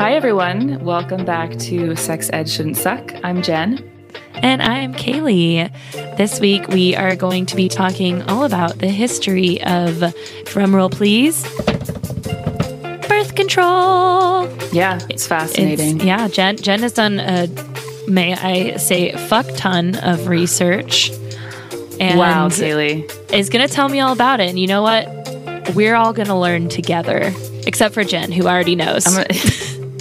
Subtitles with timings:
[0.00, 0.82] Hi, everyone.
[0.82, 3.12] Welcome back to Sex Ed Shouldn't Suck.
[3.22, 3.86] I'm Jen.
[4.34, 5.70] And I'm Kaylee.
[6.16, 9.96] This week we are going to be talking all about the history of,
[10.46, 11.42] drumroll please,
[13.08, 14.48] birth control.
[14.72, 15.96] Yeah, it's fascinating.
[15.96, 17.46] It's- yeah, Jen, Jen has done a,
[18.08, 21.10] may I say, fuck ton of research.
[22.00, 23.32] And wow, Kaylee.
[23.34, 24.48] is going to tell me all about it.
[24.48, 25.06] And you know what?
[25.74, 27.32] We're all going to learn together,
[27.66, 29.04] except for Jen, who already knows.
[29.04, 29.26] Gonna,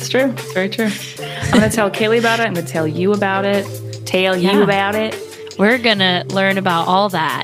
[0.09, 0.31] it's true.
[0.31, 0.89] It's very true.
[1.27, 2.47] I'm going to tell Kaylee about it.
[2.47, 3.65] I'm going to tell you about it.
[4.05, 5.15] Tell you about it.
[5.59, 7.43] We're going to learn about all that.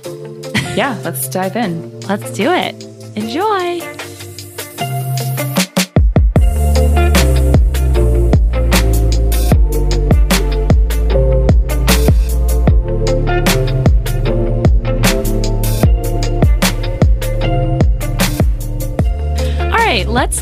[0.76, 2.00] Yeah, let's dive in.
[2.02, 2.74] Let's do it.
[3.16, 4.05] Enjoy.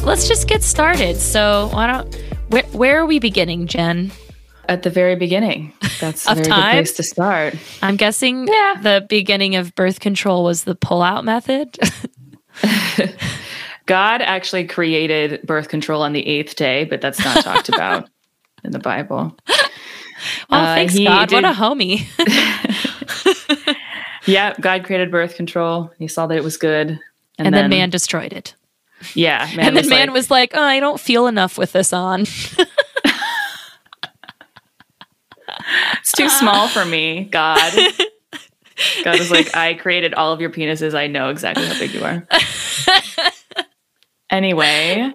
[0.04, 1.18] Let's just get started.
[1.18, 2.16] So, why don't
[2.50, 4.12] where, where are we beginning, Jen?
[4.70, 5.73] At the very beginning.
[6.00, 6.72] That's a very time?
[6.76, 7.56] good place to start.
[7.82, 8.76] I'm guessing Yeah.
[8.82, 11.78] the beginning of birth control was the pull-out method.
[13.86, 18.10] God actually created birth control on the eighth day, but that's not talked about
[18.64, 19.36] in the Bible.
[20.50, 21.34] Well, Uh, thanks God.
[21.34, 22.06] What a homie.
[24.26, 25.92] Yeah, God created birth control.
[26.00, 26.98] He saw that it was good.
[27.38, 28.56] and then, man destroyed it.
[29.16, 31.72] Yeah, man and then was man like, was like, oh, I don't feel enough with
[31.72, 32.26] this on.
[36.00, 37.72] It's too small for me, God.
[39.04, 40.94] God was like, I created all of your penises.
[40.94, 42.28] I know exactly how big you are.
[44.30, 45.12] anyway,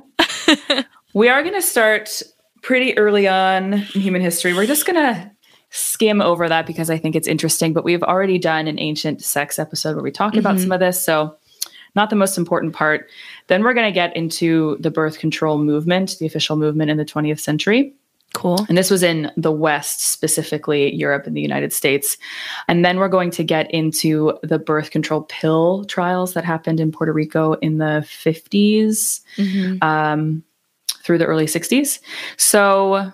[1.14, 2.22] we are going to start
[2.62, 4.54] pretty early on in human history.
[4.54, 5.30] We're just going to
[5.70, 9.58] skim over that because I think it's interesting, but we've already done an ancient sex
[9.58, 10.62] episode where we talk about mm-hmm.
[10.62, 11.02] some of this.
[11.02, 11.36] So,
[11.98, 13.10] not the most important part.
[13.48, 17.04] Then we're going to get into the birth control movement, the official movement in the
[17.04, 17.92] 20th century.
[18.34, 18.64] Cool.
[18.68, 22.16] And this was in the West, specifically Europe and the United States.
[22.68, 26.92] And then we're going to get into the birth control pill trials that happened in
[26.92, 29.82] Puerto Rico in the 50s Mhm.
[29.82, 30.44] um,
[31.02, 32.00] through the early 60s.
[32.36, 33.10] So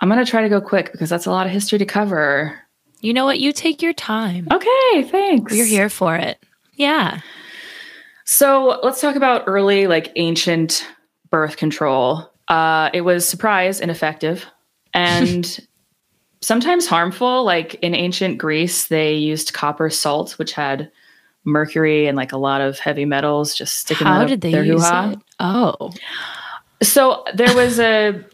[0.00, 2.58] I'm going to try to go quick because that's a lot of history to cover.
[3.00, 3.38] You know what?
[3.38, 4.48] You take your time.
[4.52, 5.52] Okay, thanks.
[5.52, 6.38] We're here for it.
[6.74, 7.20] Yeah.
[8.24, 10.86] So let's talk about early, like ancient
[11.30, 12.30] birth control.
[12.48, 14.46] Uh, it was surprise ineffective
[14.92, 15.58] and
[16.40, 17.44] sometimes harmful.
[17.44, 20.90] Like in ancient Greece, they used copper salt, which had
[21.44, 24.64] mercury and like a lot of heavy metals just sticking How out did they their
[24.64, 25.10] use hoo-ha.
[25.10, 25.18] it?
[25.40, 25.90] Oh.
[26.82, 28.24] So there was a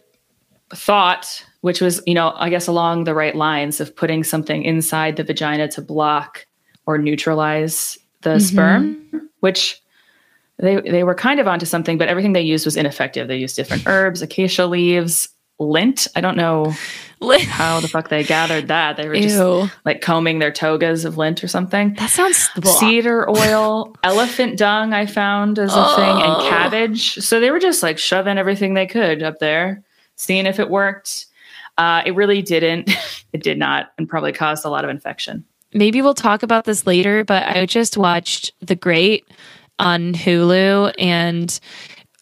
[0.73, 5.17] thought, which was, you know, I guess along the right lines of putting something inside
[5.17, 6.47] the vagina to block
[6.87, 9.80] or neutralize the sperm, which
[10.61, 13.29] they they were kind of onto something, but everything they used was ineffective.
[13.29, 15.29] They used different herbs, acacia leaves,
[15.59, 16.07] lint.
[16.17, 16.75] I don't know
[17.49, 18.97] how the fuck they gathered that.
[18.97, 21.95] They were just like combing their togas of lint or something.
[21.95, 22.73] That sounds blah.
[22.73, 26.47] Cedar oil, elephant dung, I found as a thing, and Oh.
[26.49, 27.15] cabbage.
[27.17, 29.83] So they were just like shoving everything they could up there,
[30.17, 31.27] seeing if it worked.
[31.79, 32.91] Uh, it really didn't.
[33.33, 35.45] it did not, and probably caused a lot of infection.
[35.73, 39.25] Maybe we'll talk about this later, but I just watched The Great
[39.81, 41.59] on Hulu and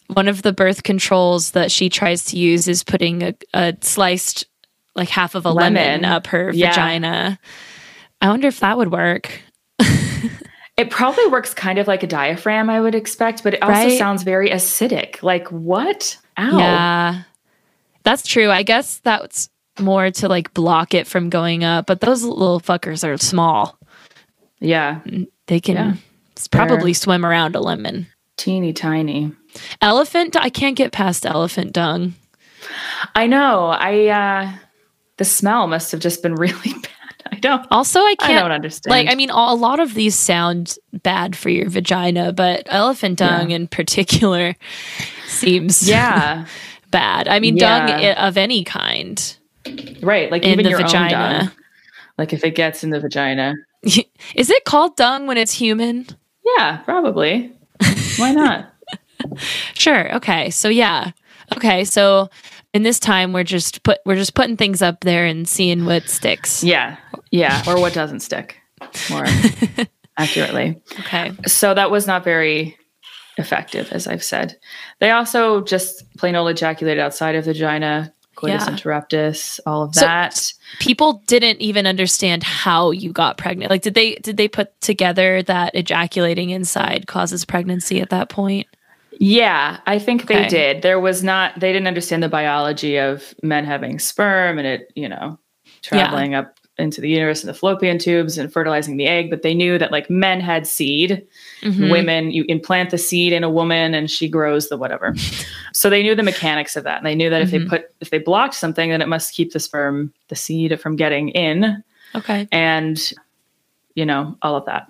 [0.07, 4.45] one of the birth controls that she tries to use is putting a, a sliced
[4.95, 6.05] like half of a lemon, Lemon.
[6.05, 6.69] up her Yeah.
[6.71, 7.39] vagina.
[8.21, 9.29] I wonder if that would work.
[10.77, 13.97] It probably works kind of like a diaphragm, I would expect, but it also Right?
[13.97, 15.21] sounds very acidic.
[15.21, 16.17] Like what?
[16.37, 16.57] Ow.
[16.57, 17.21] Yeah.
[18.03, 18.49] That's true.
[18.49, 23.05] I guess that's more to like block it from going up, but those little fuckers
[23.05, 23.77] are small.
[24.61, 25.01] Yeah.
[25.47, 25.93] They can Yeah.
[26.47, 28.07] Probably swim around a lemon.
[28.37, 29.31] Teeny tiny.
[29.81, 32.13] Elephant, I can't get past elephant dung.
[33.15, 33.67] I know.
[33.67, 34.51] I uh
[35.17, 36.87] the smell must have just been really bad.
[37.31, 38.91] I don't Also, I can't I don't understand.
[38.91, 39.07] like.
[39.09, 43.57] I mean, a lot of these sound bad for your vagina, but elephant dung Yeah.
[43.57, 44.55] in particular
[45.27, 46.45] seems yeah.
[46.91, 47.27] bad.
[47.27, 47.87] I mean, Yeah.
[48.15, 49.35] dung of any kind
[50.01, 50.31] Right.
[50.31, 51.03] Like in even the your own dung.
[51.09, 51.53] vagina.
[52.17, 53.53] Like if it gets in the vagina.
[53.83, 56.07] Is it called dung when it's human?
[56.57, 57.51] Yeah, probably.
[58.17, 58.65] Why not?
[59.73, 60.15] Sure.
[60.15, 60.49] Okay.
[60.49, 61.11] So yeah.
[61.55, 61.83] Okay.
[61.83, 62.29] So
[62.73, 66.07] in this time, we're just put we're just putting things up there and seeing what
[66.09, 66.63] sticks.
[66.63, 66.95] yeah.
[67.29, 67.61] Yeah.
[67.67, 68.55] Or what doesn't stick
[69.09, 69.25] more
[70.17, 70.81] accurately.
[71.01, 71.33] Okay.
[71.47, 72.77] So that was not very
[73.37, 74.57] effective, as I've said.
[74.99, 78.73] They also just plain old ejaculated outside of the vagina, coitus Yeah.
[78.73, 80.53] interruptus, all of So- that.
[80.79, 83.69] People didn't even understand how you got pregnant.
[83.69, 88.67] Like, did they did they put together that ejaculating inside causes pregnancy at that point?
[89.19, 90.43] Yeah, I think Okay.
[90.43, 90.81] they did.
[90.81, 95.09] There was not they didn't understand the biology of men having sperm and it, you
[95.09, 95.37] know,
[95.81, 99.53] traveling up into the uterus and the fallopian tubes and fertilizing the egg, but they
[99.53, 101.25] knew that like men had seed,
[101.61, 101.91] Mhm.
[101.91, 105.13] women you implant the seed in a woman and she grows the whatever.
[105.73, 106.97] so they knew the mechanics of that.
[106.97, 107.69] And they knew that if they Mhm.
[107.69, 111.29] put if they blocked something then it must keep the sperm, the seed from getting
[111.29, 111.83] in
[112.15, 112.47] Okay.
[112.51, 113.13] and
[113.95, 114.87] you know all of that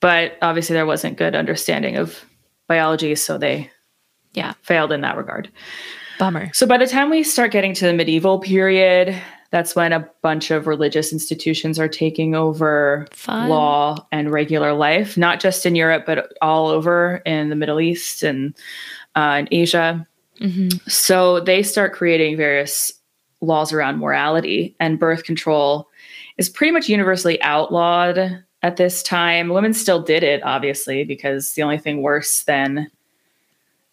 [0.00, 2.24] but obviously there wasn't good understanding of
[2.66, 3.70] biology so they
[4.34, 4.52] Yeah.
[4.62, 5.48] failed in that regard
[6.18, 6.50] Bummer.
[6.52, 9.14] so by the time we start getting to the medieval period
[9.50, 13.48] that's when a bunch of religious institutions are taking over Fun.
[13.48, 18.22] law and regular life not just in europe but all over in the middle east
[18.22, 18.54] and
[19.16, 20.06] uh, in asia
[20.38, 22.92] hmm so they start creating various
[23.40, 25.88] laws around morality, and birth control
[26.36, 29.48] is pretty much universally outlawed at this time.
[29.48, 32.90] Women still did it, obviously, because the only thing worse than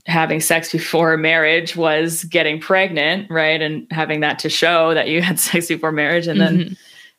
[0.05, 3.61] having sex before marriage was getting pregnant, right?
[3.61, 6.27] And having that to show that you had sex before marriage.
[6.27, 6.77] And then Mhm.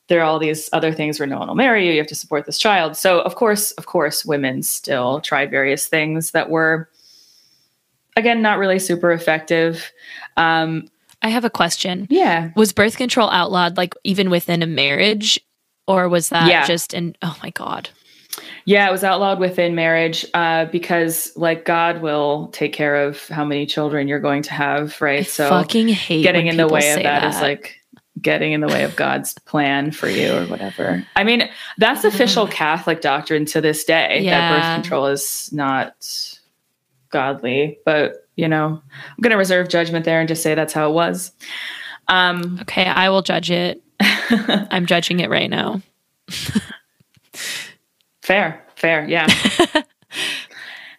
[0.09, 1.93] there are all these other things where no one will marry you.
[1.93, 2.97] You have to support this child.
[2.97, 6.88] So, of course, of course, women still tried various things that were,
[8.17, 9.91] again, not really super effective.
[10.37, 10.88] Um,
[11.23, 12.06] I have a question.
[12.11, 12.50] yeah.
[12.55, 15.41] Was birth control outlawed like even within a marriage?
[15.88, 16.67] Or was that Yeah.
[16.67, 17.88] just in oh my god.
[18.66, 23.44] Yeah, it was outlawed within marriage uh, because, like, God will take care of how
[23.44, 25.20] many children you're going to have, right?
[25.20, 27.76] I so, fucking hate getting in the way of say that is like
[28.20, 31.06] getting in the way of God's plan for you or whatever.
[31.14, 31.48] I mean,
[31.78, 34.48] that's official Catholic doctrine to this day that Yeah.
[34.48, 36.38] birth control is not
[37.10, 40.90] godly, but you know, I'm going to reserve judgment there and just say that's how
[40.90, 41.30] it was.
[42.08, 43.82] Um, Okay, I will judge it.
[44.00, 45.82] I'm judging it right now.
[48.26, 49.26] Fair, fair, yeah.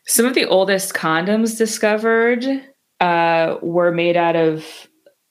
[0.05, 2.45] Some of the oldest condoms discovered
[3.01, 4.65] uh, were made out of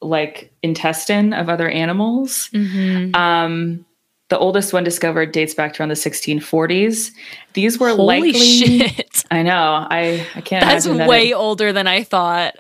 [0.02, 2.50] like intestine of other animals.
[2.52, 3.16] Mhm.
[3.16, 3.86] Um,
[4.28, 7.12] the oldest one discovered dates back to around the 1640s.
[7.54, 8.32] These were Holy likely.
[8.40, 9.24] shit.
[9.30, 9.86] I know.
[9.88, 10.64] I I can't.
[10.64, 12.56] That's imagine that way it- older than I thought.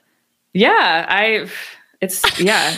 [0.54, 1.46] yeah, I.
[2.00, 2.76] It's yeah.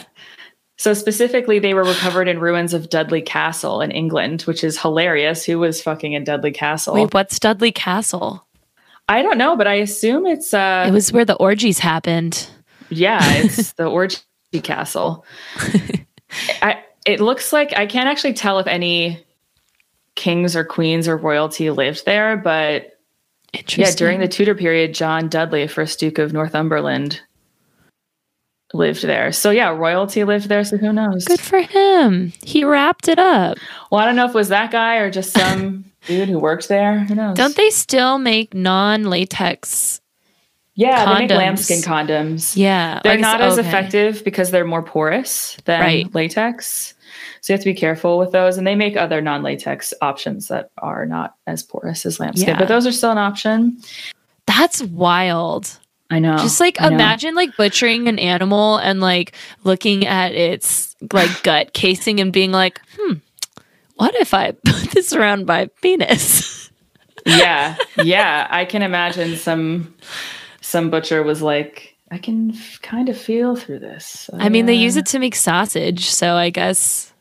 [0.79, 5.45] So specifically, they were recovered in ruins of Dudley Castle in England, which is hilarious.
[5.45, 6.95] Who was fucking in Dudley Castle?
[6.95, 8.47] Wait, what's Dudley Castle?
[9.09, 12.49] I don't know, but I assume it's uh It was where the orgies happened.
[12.91, 14.21] yeah, it's the orgy
[14.63, 15.25] castle.
[16.63, 19.25] I it looks like I can't actually tell if any
[20.15, 22.93] kings or queens or royalty lived there, but
[23.75, 27.21] yeah, during the Tudor period, John Dudley, first Duke of Northumberland,
[28.75, 29.33] lived there.
[29.33, 31.25] So yeah, royalty lived there, so who knows?
[31.25, 32.33] Good for him.
[32.43, 33.59] He wrapped it up.
[33.91, 36.69] Well, I don't know if it was that guy or just some dude who worked
[36.69, 37.01] there.
[37.01, 37.37] Who knows?
[37.37, 40.01] Don't they still make non-latex?
[40.75, 41.37] yeah, they make condoms?
[41.37, 42.57] lambskin condoms.
[42.57, 43.67] Yeah, They're guess- not as okay.
[43.67, 46.15] effective because they're more porous than Right.
[46.15, 46.95] latex.
[47.41, 48.59] So you have to be careful with those.
[48.59, 52.59] And they make other non latex options that are not as porous as lambskin, Yeah.
[52.59, 53.79] but those are still an option.
[54.47, 55.79] That's wild.
[56.11, 56.37] I know.
[56.39, 56.95] Just like I know.
[56.95, 59.35] imagine like butchering an animal and like
[59.65, 63.15] looking at its like gut casing and being like, hmm,
[63.97, 66.71] what if I put this around my penis?
[67.27, 67.77] yeah.
[68.03, 68.47] Yeah.
[68.51, 69.95] I can imagine some
[70.61, 74.31] some butcher was like, I can f- kind of feel through this.
[74.35, 77.13] I mean, they use Uh, it to make sausage, so I guess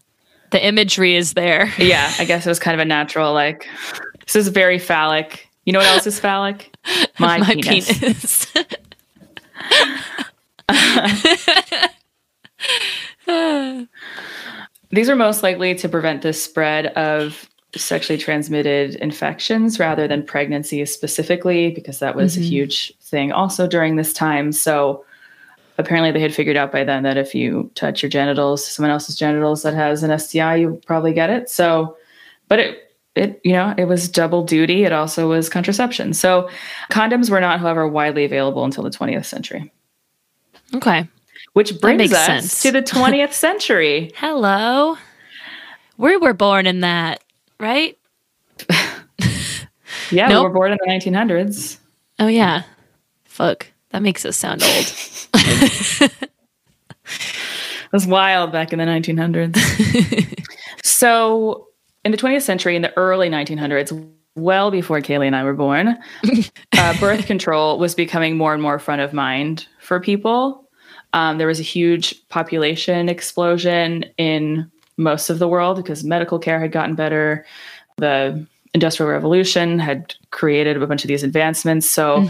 [0.51, 1.73] the imagery is there.
[1.77, 3.67] Yeah, I guess it was kind of a natural, like,
[4.25, 5.49] this is very phallic.
[5.65, 6.73] You know what else is phallic?
[7.19, 7.99] My, penis.
[7.99, 8.47] penis.
[14.89, 20.93] These are most likely to prevent the spread of sexually transmitted infections rather than pregnancies
[20.93, 22.49] specifically, because that was a mm-hmm.
[22.49, 24.51] huge thing also during this time.
[24.51, 25.03] So
[25.77, 29.15] apparently they had figured out by then that if you touch your genitals, someone else's
[29.15, 31.49] genitals that has an STI, you probably get it.
[31.49, 31.97] So,
[32.47, 32.86] but it,
[33.17, 34.83] it, you know, it was double duty.
[34.83, 36.13] It also was contraception.
[36.13, 36.49] So
[36.91, 39.71] condoms were not, however, widely available until the 20th century,
[40.75, 41.07] okay.
[41.53, 42.61] which brings makes us sense.
[42.61, 44.11] to the 20th century.
[44.15, 44.97] Hello.
[45.97, 47.23] We were born in that,
[47.59, 47.97] right?
[50.09, 50.43] Yeah, Nope.
[50.43, 51.77] we were born in the 1900s.
[52.19, 52.63] Oh yeah.
[53.25, 53.67] Fuck.
[53.89, 54.93] That makes us sound old.
[57.87, 60.43] It was wild back in the 1900s.
[60.83, 61.67] so,
[62.07, 63.91] in the 20th century, in the early 1900s,
[64.35, 65.97] well before Kaylee and I were born,
[66.77, 70.69] uh, birth control was becoming more and more front of mind for people.
[71.11, 76.61] Um, there was a huge population explosion in most of the world because medical care
[76.61, 77.45] had gotten better.
[77.97, 81.89] The Industrial Revolution had created a bunch of these advancements.
[81.89, 82.21] So,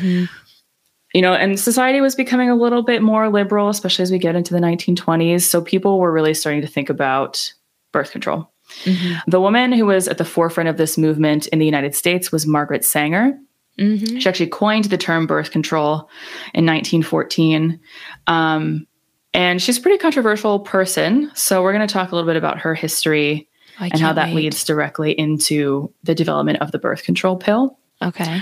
[1.13, 4.35] you know, and society was becoming a little bit more liberal, especially as we get
[4.35, 5.41] into the 1920s.
[5.41, 7.53] So people were really starting to think about
[7.91, 8.49] birth control.
[8.83, 9.29] Mm-hmm.
[9.29, 12.45] The woman who was at the forefront of this movement in the United States was
[12.45, 13.37] Margaret Sanger.
[13.79, 14.17] Mm-hmm.
[14.17, 16.09] She actually coined the term birth control
[16.53, 17.79] in 1914.
[18.27, 18.87] Um,
[19.33, 21.31] and she's a pretty controversial person.
[21.35, 23.47] So we're going to talk a little bit about her history
[23.79, 24.35] and how that wait.
[24.35, 27.77] leads directly into the development of the birth control pill.
[28.01, 28.41] Okay.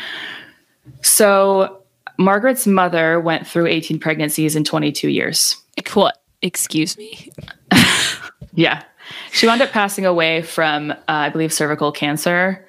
[1.01, 1.81] So
[2.17, 5.57] Margaret's mother went through 18 pregnancies in 22 years.
[5.93, 6.21] What?
[6.41, 7.31] Excuse me.
[8.53, 8.83] yeah.
[9.31, 12.65] She wound up passing away from, uh, I believe, cervical cancer.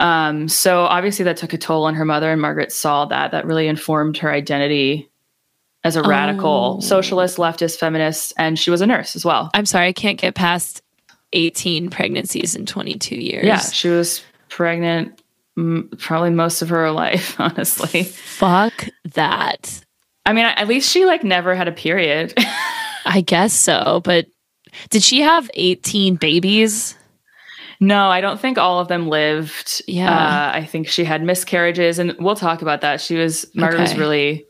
[0.00, 3.30] Um, so obviously that took a toll on her mother, and Margaret saw that.
[3.30, 5.08] That really informed her identity
[5.84, 6.80] as a radical oh.
[6.80, 9.50] socialist, leftist, feminist, and she was a nurse as well.
[9.54, 10.82] I'm sorry, I can't get past
[11.32, 13.44] 18 pregnancies in 22 years.
[13.44, 15.20] Yeah, she was pregnant
[15.56, 18.04] m- probably most of her life, honestly.
[18.04, 19.84] Fuck that.
[20.24, 22.34] I mean, at least she like never had a period.
[23.04, 24.26] I guess so, but
[24.90, 26.96] did she have 18 babies?
[27.80, 29.82] No, I don't think all of them lived.
[29.88, 30.08] Yeah.
[30.08, 33.00] Uh, I think she had miscarriages, and we'll talk about that.
[33.00, 33.92] She was, Margaret okay.
[33.92, 34.46] was really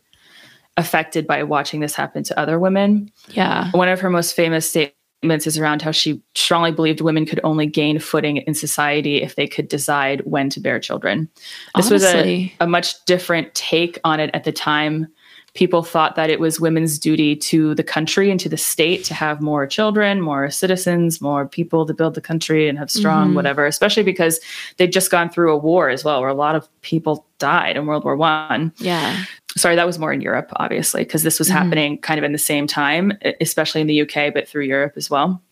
[0.77, 3.11] affected by watching this happen to other women.
[3.31, 3.71] Yeah.
[3.73, 7.67] One of her most famous statements is around how she strongly believed women could only
[7.67, 11.29] gain footing in society if they could decide when to bear children.
[11.77, 11.97] This Honestly.
[11.97, 15.07] was a, a much different take on it at the time
[15.55, 19.15] people thought that it was women's duty to the country and to the state to
[19.15, 23.37] have more children, more citizens, more people to build the country and have strong mm-hmm.
[23.37, 24.41] whatever, especially because
[24.79, 27.87] they'd just gone through a war as well, where a lot of people died in
[27.87, 28.73] World War One.
[28.79, 29.25] Yeah.
[29.57, 31.59] Sorry, that was more in Europe, obviously, because this was mm-hmm.
[31.59, 35.11] happening kind of in the same time, especially in the UK, but through Europe as
[35.11, 35.43] well.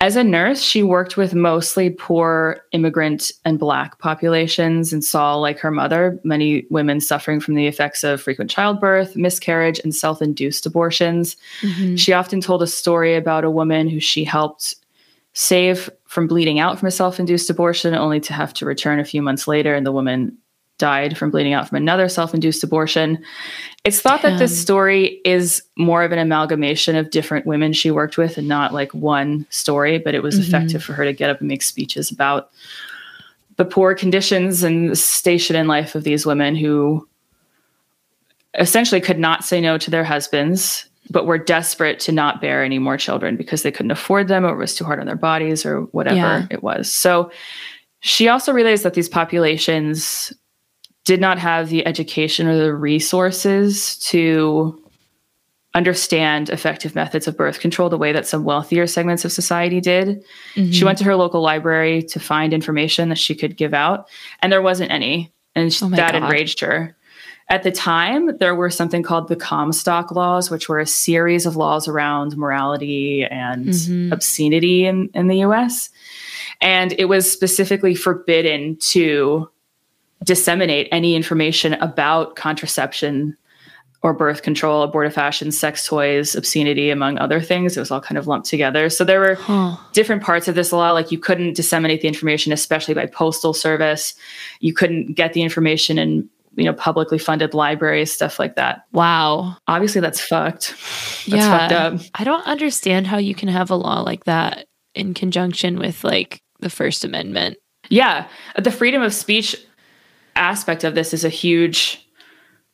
[0.00, 5.58] As a nurse, she worked with mostly poor immigrant and Black populations and saw, like
[5.58, 10.66] her mother, many women suffering from the effects of frequent childbirth, miscarriage, and self induced
[10.66, 11.36] abortions.
[11.62, 11.96] Mm-hmm.
[11.96, 14.76] She often told a story about a woman who she helped
[15.32, 19.04] save from bleeding out from a self induced abortion, only to have to return a
[19.04, 20.36] few months later, and the woman
[20.78, 23.22] died from bleeding out from another self induced abortion.
[23.84, 24.32] It's thought Damn.
[24.32, 28.48] that this story is more of an amalgamation of different women she worked with and
[28.48, 30.54] not like one story, but it was mm-hmm.
[30.54, 32.50] effective for her to get up and make speeches about
[33.56, 37.06] the poor conditions and station in life of these women who
[38.58, 42.78] essentially could not say no to their husbands but were desperate to not bear any
[42.78, 45.66] more children because they couldn't afford them or it was too hard on their bodies
[45.66, 46.46] or whatever yeah.
[46.50, 46.92] it was.
[46.92, 47.30] So
[48.00, 50.32] she also realized that these populations
[51.04, 54.80] did not have the education or the resources to
[55.74, 60.24] understand effective methods of birth control the way that some wealthier segments of society did.
[60.54, 60.70] Mm-hmm.
[60.70, 64.08] She went to her local library to find information that she could give out,
[64.40, 65.32] and there wasn't any.
[65.56, 66.24] And oh that God.
[66.24, 66.96] enraged her.
[67.48, 71.56] At the time, there were something called the Comstock laws, which were a series of
[71.56, 74.12] laws around morality and mm-hmm.
[74.12, 75.90] obscenity in, in the US.
[76.60, 79.50] And it was specifically forbidden to
[80.22, 83.36] disseminate any information about contraception
[84.04, 87.74] or birth control, abortifacient, sex toys, obscenity, among other things.
[87.74, 88.90] It was all kind of lumped together.
[88.90, 89.78] So there were huh.
[89.94, 90.92] different parts of this law.
[90.92, 94.14] Like you couldn't disseminate the information, especially by postal service.
[94.60, 98.84] You couldn't get the information in you know publicly funded libraries, stuff like that.
[98.92, 99.56] Wow.
[99.68, 100.74] Obviously, that's fucked.
[101.26, 101.58] That's yeah.
[101.58, 102.00] fucked up.
[102.14, 106.42] I don't understand how you can have a law like that in conjunction with like
[106.60, 107.56] the First Amendment.
[107.88, 108.28] Yeah,
[108.58, 109.56] the freedom of speech
[110.36, 112.06] aspect of this is a huge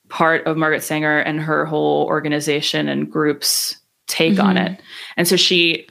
[0.08, 3.76] part of Margaret Sanger and her whole organization and group's
[4.06, 4.46] take mm-hmm.
[4.46, 4.80] on it.
[5.16, 5.86] And so she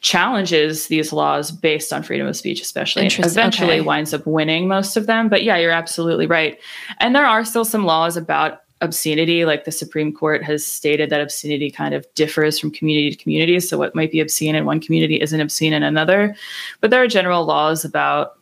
[0.00, 3.06] challenges these laws based on freedom of speech, especially.
[3.06, 3.80] Eventually okay.
[3.80, 5.28] winds up winning most of them.
[5.28, 6.58] But yeah, you're absolutely right.
[6.98, 9.44] And there are still some laws about obscenity.
[9.44, 13.60] Like the Supreme Court has stated that obscenity kind of differs from community to community.
[13.60, 16.34] So what might be obscene in one community isn't obscene in another.
[16.80, 18.38] But there are general laws about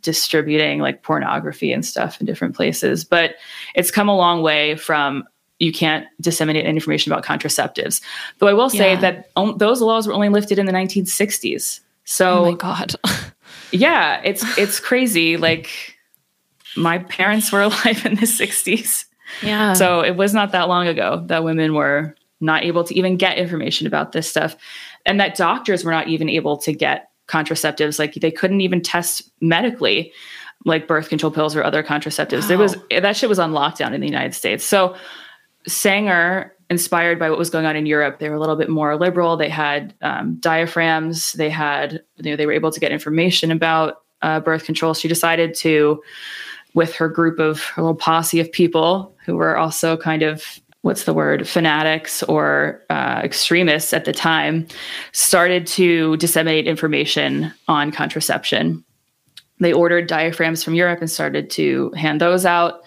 [0.00, 3.04] distributing like pornography and stuff in different places.
[3.04, 3.36] But
[3.74, 5.24] it's come a long way from
[5.58, 8.02] you can't disseminate information about contraceptives.
[8.38, 9.00] Though I will say yeah.
[9.00, 11.80] that on, those laws were only lifted in the 1960s.
[12.04, 12.94] So Oh my god.
[13.72, 15.96] yeah, it's it's crazy like
[16.76, 19.04] my parents were alive in the 60s.
[19.42, 19.72] Yeah.
[19.72, 23.38] So it was not that long ago that women were not able to even get
[23.38, 24.56] information about this stuff
[25.06, 27.98] and that doctors were not even able to get contraceptives.
[27.98, 30.12] Like they couldn't even test medically
[30.64, 32.42] like birth control pills or other contraceptives.
[32.42, 32.48] Wow.
[32.48, 34.64] There was that shit was on lockdown in the United States.
[34.64, 34.96] So
[35.66, 38.96] Sanger, inspired by what was going on in Europe, they were a little bit more
[38.96, 39.36] liberal.
[39.36, 41.32] They had um, diaphragms.
[41.34, 44.94] They had you know they were able to get information about uh, birth control.
[44.94, 46.02] She decided to
[46.74, 51.02] with her group of her little posse of people who were also kind of what's
[51.02, 54.66] the word fanatics or uh, extremists at the time
[55.10, 58.84] started to disseminate information on contraception.
[59.58, 62.82] They ordered diaphragms from europe and started to hand those out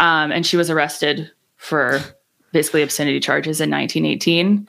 [0.00, 2.00] um, and she was arrested for
[2.52, 4.66] basically obscenity charges in 1918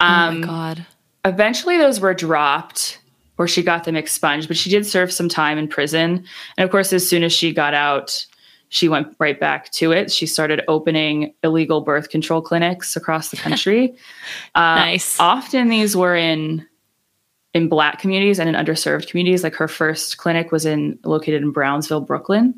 [0.00, 0.86] um, oh my god.
[1.24, 3.00] eventually those were dropped
[3.36, 6.24] or she got them expunged but she did serve some time in prison.
[6.56, 8.26] And of course as soon as she got out
[8.68, 13.36] she went right back to it she started opening illegal birth control clinics across the
[13.36, 13.94] country
[14.54, 16.64] uh, nice often these were in
[17.54, 21.50] in black communities and in underserved communities like her first clinic was in located in
[21.50, 22.54] brownsville brooklyn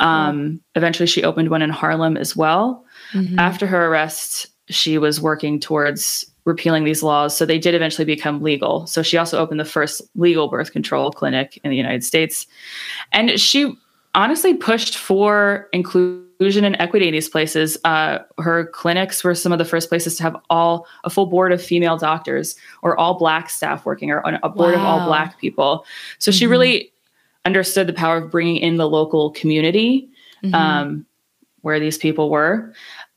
[0.00, 3.38] um, eventually she opened one in harlem as well mm-hmm.
[3.38, 7.36] after her arrest she was working towards repealing these laws.
[7.36, 8.86] So they did eventually become legal.
[8.86, 12.46] So she also opened the first legal birth control clinic in the United States.
[13.12, 13.76] And she
[14.14, 17.76] honestly pushed for inclusion and equity in these places.
[17.84, 21.52] Uh, her clinics were some of the first places to have all a full board
[21.52, 24.80] of female doctors or all black staff working or a board wow.
[24.80, 25.84] of all black people.
[26.18, 26.38] So mm-hmm.
[26.38, 26.92] she really
[27.44, 30.08] understood the power of bringing in the local community
[30.42, 30.54] mm-hmm.
[30.54, 31.06] um,
[31.62, 32.72] where these people were.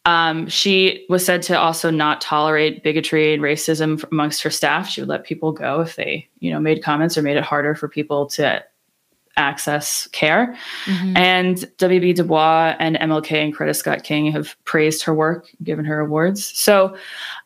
[0.06, 4.90] Um, she was said to also not tolerate bigotry and racism amongst her staff.
[4.90, 7.76] She would let people go if they, you know, made comments or made it harder
[7.76, 8.64] for people to
[9.38, 10.56] access care.
[10.86, 11.18] Mm-hmm.
[11.18, 12.14] And W.B.
[12.14, 16.46] Du Bois and MLK and Coretta Scott King have praised her work, given her awards.
[16.58, 16.96] So,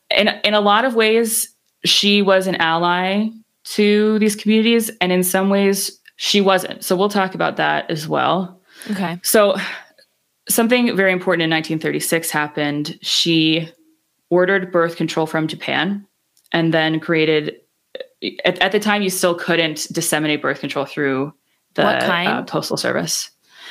[0.10, 3.28] in in a lot of ways, she was an ally
[3.66, 6.84] to these communities, and in some ways, she wasn't.
[6.84, 8.62] So we'll talk about that as well.
[8.92, 9.20] Okay.
[9.24, 9.58] So
[10.48, 12.98] something very important in 1936 happened.
[13.02, 13.70] She
[14.30, 16.06] ordered birth control from Japan
[16.52, 17.56] and then created,
[18.46, 21.34] at, at the time, you still couldn't disseminate birth control through
[21.76, 23.30] the uh, postal service.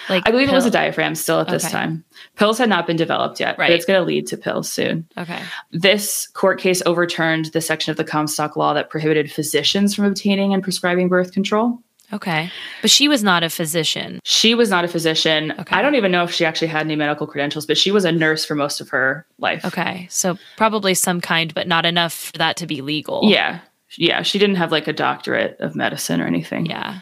[0.08, 0.54] Like I believe pill?
[0.54, 2.04] it was a diaphragm still at this time.
[2.36, 3.68] Pills had not been developed yet, right.
[3.68, 5.08] but it's going to lead to pills soon.
[5.16, 5.40] Okay.
[5.72, 10.52] This court case overturned the section of the Comstock law that prohibited physicians from obtaining
[10.52, 11.78] and prescribing birth control.
[12.12, 12.50] Okay.
[12.82, 14.20] But she was not a physician.
[14.24, 15.52] She was not a physician.
[15.58, 15.74] Okay.
[15.74, 18.12] I don't even know if she actually had any medical credentials, but she was a
[18.12, 19.64] nurse for most of her life.
[19.64, 20.06] Okay.
[20.10, 23.22] So probably some kind, but not enough for that to be legal.
[23.24, 23.60] Yeah.
[23.96, 24.22] Yeah.
[24.22, 26.66] She didn't have like a doctorate of medicine or anything.
[26.66, 27.00] Yeah.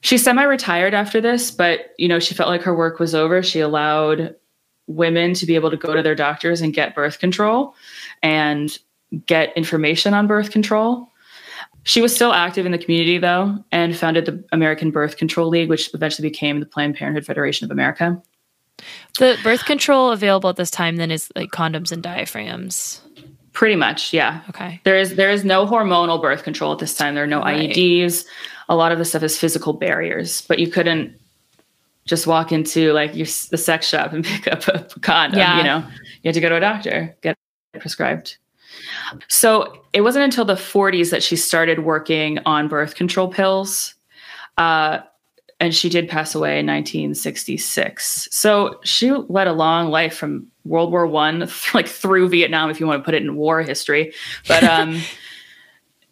[0.00, 3.42] She semi retired after this, but, you know, she felt like her work was over.
[3.42, 4.34] She allowed
[4.86, 7.74] women to be able to go to their doctors and get birth control
[8.22, 8.78] and
[9.26, 11.08] get information on birth control.
[11.84, 15.70] She was still active in the community, though, and founded the American Birth Control League,
[15.70, 18.20] which eventually became the Planned Parenthood Federation of America.
[19.18, 23.00] The birth control available at this time then is like condoms and diaphragms.
[23.52, 24.42] Pretty much, yeah.
[24.50, 24.80] Okay.
[24.84, 27.14] There is there is no hormonal birth control at this time.
[27.14, 27.70] There are no right.
[27.70, 28.24] IUDs.
[28.68, 31.18] A lot of the stuff is physical barriers, but you couldn't
[32.04, 35.38] just walk into like your, the sex shop and pick up a condom.
[35.38, 35.58] Yeah.
[35.58, 35.78] You know,
[36.22, 37.36] you had to go to a doctor, get
[37.78, 38.36] prescribed.
[39.28, 43.94] So it wasn't until the 40s that she started working on birth control pills.
[44.56, 45.00] Uh,
[45.60, 48.28] and she did pass away in 1966.
[48.30, 52.86] So she led a long life from World War One, like through Vietnam, if you
[52.86, 54.12] want to put it in war history.
[54.46, 55.00] But um,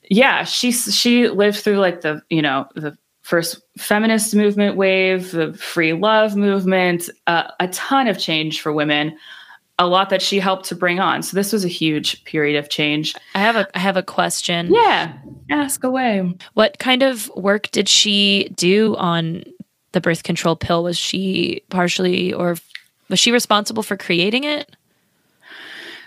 [0.09, 5.53] yeah, she she lived through like the you know the first feminist movement wave, the
[5.55, 9.17] free love movement, uh, a ton of change for women
[9.79, 11.23] a lot that she helped to bring on.
[11.23, 13.15] So this was a huge period of change.
[13.35, 14.73] I have a I have a question.
[14.73, 15.13] Yeah,
[15.51, 16.35] ask away.
[16.55, 19.45] What kind of work did she do on
[19.93, 20.83] the birth control pill?
[20.83, 22.57] Was she partially or
[23.09, 24.75] was she responsible for creating it?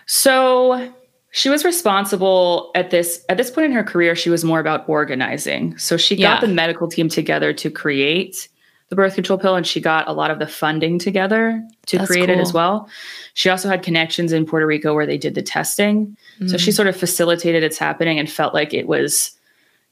[0.06, 0.92] So
[1.32, 4.90] she was responsible at this at this point in her career she was more about
[4.90, 5.78] organizing.
[5.78, 6.48] So she got yeah.
[6.48, 8.50] the medical team together to create
[8.90, 12.10] the birth control pill and she got a lot of the funding together to That's
[12.10, 12.38] create cool.
[12.38, 12.90] it as well.
[13.36, 16.18] She also had connections in Puerto Rico where they did the testing.
[16.36, 16.48] Mm-hmm.
[16.48, 16.76] So she mm.
[16.76, 19.32] sort of facilitated its happening and felt like it was,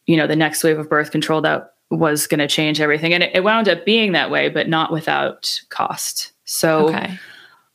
[0.07, 3.13] you know, the next wave of birth control that was going to change everything.
[3.13, 6.31] And it, it, wound up being that way, but not without cost.
[6.45, 7.17] So okay.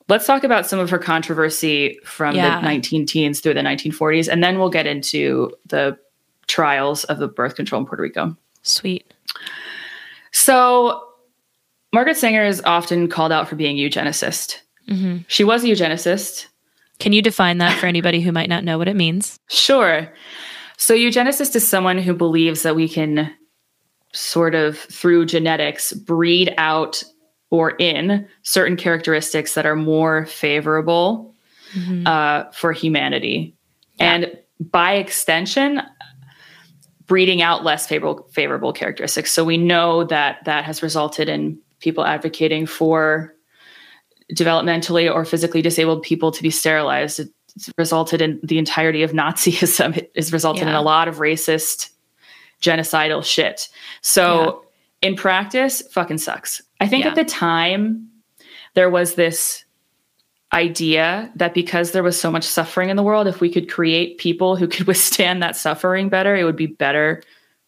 [0.08, 2.60] let's talk about some of her controversy from yeah.
[2.60, 4.28] the 19 teens through the 1940s.
[4.30, 5.96] And then we'll get into the
[6.48, 8.36] trials of the birth control in Puerto Rico.
[8.62, 9.14] Sweet.
[10.32, 11.02] So
[11.92, 14.58] Margaret Sanger is often called out for being eugenicist.
[14.88, 15.18] Mm-hmm.
[15.28, 16.46] She was a eugenicist.
[16.98, 19.36] Can you define that for anybody who might not know what it means?
[19.48, 20.12] Sure.
[20.78, 23.32] So, eugenicist is someone who believes that we can
[24.12, 27.02] sort of, through genetics, breed out
[27.50, 31.34] or in certain characteristics that are more favorable
[31.74, 32.06] mm-hmm.
[32.06, 33.54] uh, for humanity.
[33.96, 34.14] Yeah.
[34.14, 35.82] And by extension,
[37.06, 39.32] breeding out less favorable favorable characteristics.
[39.32, 43.34] So we know that that has resulted in people advocating for
[44.32, 47.20] developmentally or physically disabled people to be sterilized.
[47.20, 49.96] It's resulted in the entirety of Nazism.
[49.96, 50.70] It has resulted yeah.
[50.70, 51.90] in a lot of racist,
[52.62, 53.68] genocidal shit.
[54.00, 54.62] So
[55.02, 55.08] yeah.
[55.08, 56.62] in practice, fucking sucks.
[56.80, 57.10] I think yeah.
[57.10, 58.08] at the time
[58.74, 59.64] there was this
[60.54, 64.18] idea that because there was so much suffering in the world, if we could create
[64.18, 67.22] people who could withstand that suffering better, it would be better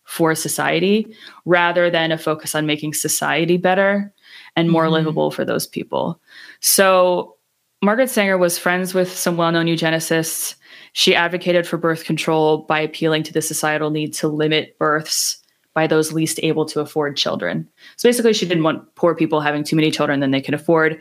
[0.05, 1.15] for society
[1.45, 4.13] rather than a focus on making society better
[4.57, 4.95] and more mm-hmm.
[4.95, 6.21] livable for those people.
[6.61, 7.37] So
[7.83, 10.55] Margaret Sanger was friends with some well-known eugenicists.
[10.93, 15.39] She advocated for birth control by appealing to the societal need to limit births
[15.75, 17.69] by those least able to afford children.
[17.97, 21.01] So basically she didn't want poor people having too many children than they could afford,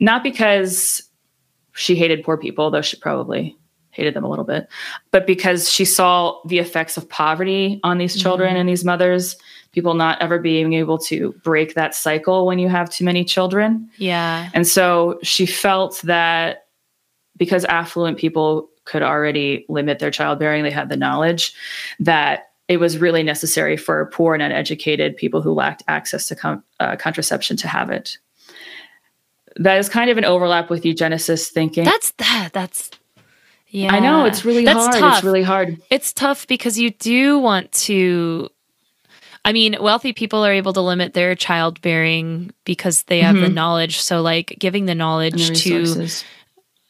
[0.00, 1.02] not because
[1.74, 3.56] she hated poor people, though she probably
[3.96, 4.68] hated them a little bit,
[5.10, 8.60] but because she saw the effects of poverty on these children mm-hmm.
[8.60, 9.36] and these mothers,
[9.72, 13.88] people not ever being able to break that cycle when you have too many children.
[13.96, 14.50] Yeah.
[14.54, 16.66] And so she felt that
[17.36, 21.54] because affluent people could already limit their childbearing, they had the knowledge
[21.98, 26.64] that it was really necessary for poor and uneducated people who lacked access to com-
[26.80, 28.18] uh, contraception to have it.
[29.56, 31.84] That is kind of an overlap with eugenicist thinking.
[31.84, 32.50] That's that.
[32.52, 32.90] That's
[33.76, 33.94] yeah.
[33.94, 34.94] I know it's really That's hard.
[34.94, 35.14] Tough.
[35.16, 35.82] It's really hard.
[35.90, 38.48] It's tough because you do want to
[39.44, 43.44] I mean, wealthy people are able to limit their childbearing because they have mm-hmm.
[43.44, 44.00] the knowledge.
[44.00, 46.08] So like giving the knowledge the to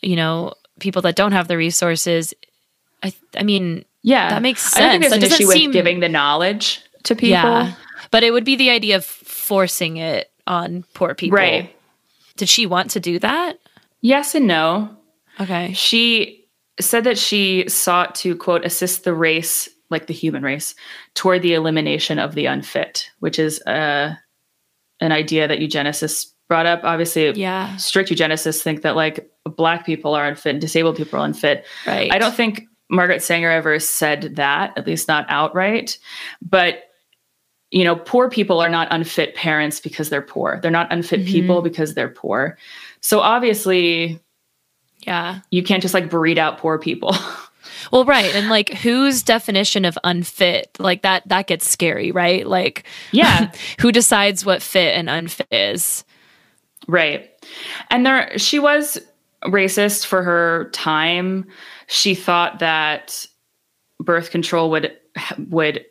[0.01, 2.33] you know, people that don't have the resources
[3.03, 4.31] I I mean, yeah.
[4.31, 4.77] That makes sense.
[4.77, 5.71] I think there's that an issue seem...
[5.71, 7.31] with giving the knowledge to people.
[7.31, 7.75] Yeah.
[8.13, 11.37] But it would be the idea of forcing it on poor people.
[11.37, 11.75] Right.
[12.37, 13.59] Did she want to do that?
[14.03, 14.97] Yes and no.
[15.41, 15.73] Okay.
[15.73, 16.46] She
[16.81, 20.75] said that she sought to, quote, assist the race, like the human race,
[21.15, 24.15] toward the elimination of the unfit, which is uh,
[25.01, 26.81] an idea that eugenicists brought up.
[26.85, 27.77] Obviously, yeah.
[27.77, 31.65] strict eugenicists think that like black people are unfit and disabled people are unfit.
[31.87, 32.13] Right.
[32.13, 35.99] I don't think Margaret Sanger ever said that, at least not outright.
[36.43, 36.83] But
[37.73, 40.61] you know, poor people are not unfit parents because they're poor.
[40.63, 41.31] They're not unfit mm-hmm.
[41.31, 42.57] people because they're poor.
[43.01, 44.21] So obviously,
[45.07, 47.15] yeah, you can't just like breed out poor people.
[47.93, 48.35] Well, right.
[48.35, 50.77] And like whose definition of unfit?
[50.79, 52.47] Like that that gets scary, right?
[52.47, 56.05] Like yeah, who decides what fit and unfit is?
[56.89, 57.31] Right.
[57.91, 58.99] And there she was
[59.45, 61.47] racist for her time.
[61.87, 63.25] She thought that
[64.01, 64.97] birth control would
[65.49, 65.85] would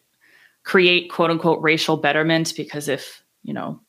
[0.64, 3.80] create quote unquote racial betterment because if, you know,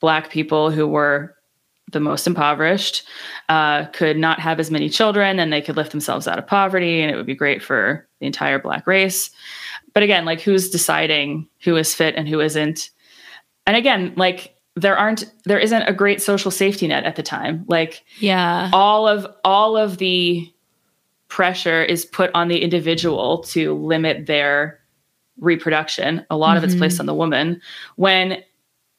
[0.00, 1.34] black people who were
[1.90, 3.04] the most impoverished
[3.48, 7.00] uh, could not have as many children and they could lift themselves out of poverty
[7.00, 9.30] and it would be great for the entire black race.
[9.94, 12.90] But again like who's deciding who is fit and who isn't?
[13.66, 17.64] And again like there aren't there isn't a great social safety net at the time.
[17.68, 18.70] Like yeah.
[18.72, 20.52] all of all of the
[21.28, 24.80] pressure is put on the individual to limit their
[25.40, 26.24] reproduction.
[26.30, 26.58] A lot mm-hmm.
[26.58, 27.02] of it's placed mm-hmm.
[27.02, 27.60] on the woman.
[27.96, 28.42] When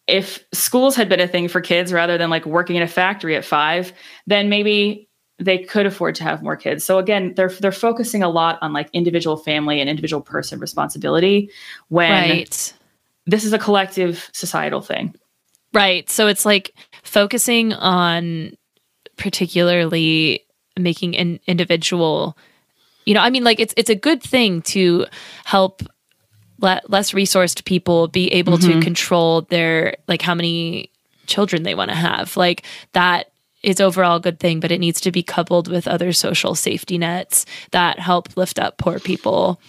[0.10, 3.36] if schools had been a thing for kids rather than like working in a factory
[3.36, 3.94] at five,
[4.28, 6.84] then maybe they could afford to have more kids.
[6.84, 11.50] So again, they're they're focusing a lot on like individual family and individual person responsibility
[11.88, 12.74] when right.
[13.26, 15.16] this is a collective societal thing.
[15.74, 16.10] Right.
[16.10, 18.54] So it's like focusing on
[19.18, 20.46] particularly
[20.78, 22.38] making an individual
[23.06, 25.08] you know, I mean like it's it's a good thing to
[25.44, 25.82] help
[26.62, 28.80] le- less resourced people be able mm-hmm.
[28.80, 30.92] to control their like how many
[31.28, 32.36] children they want to have.
[32.36, 33.32] Like that
[33.64, 36.98] is overall a good thing, but it needs to be coupled with other social safety
[36.98, 39.60] nets that help lift up poor people.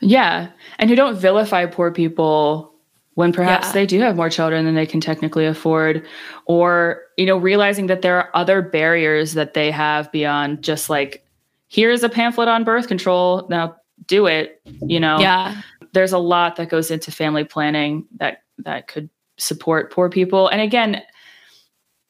[0.00, 0.50] Yeah.
[0.78, 2.74] And who don't vilify poor people
[3.14, 3.72] when perhaps yeah.
[3.72, 6.04] they do have more children than they can technically afford
[6.46, 11.24] or you know realizing that there are other barriers that they have beyond just like
[11.68, 13.76] here's a pamphlet on birth control now
[14.06, 15.62] do it you know yeah
[15.94, 20.48] there's a lot that goes into family planning that that could support poor people.
[20.48, 21.02] And again,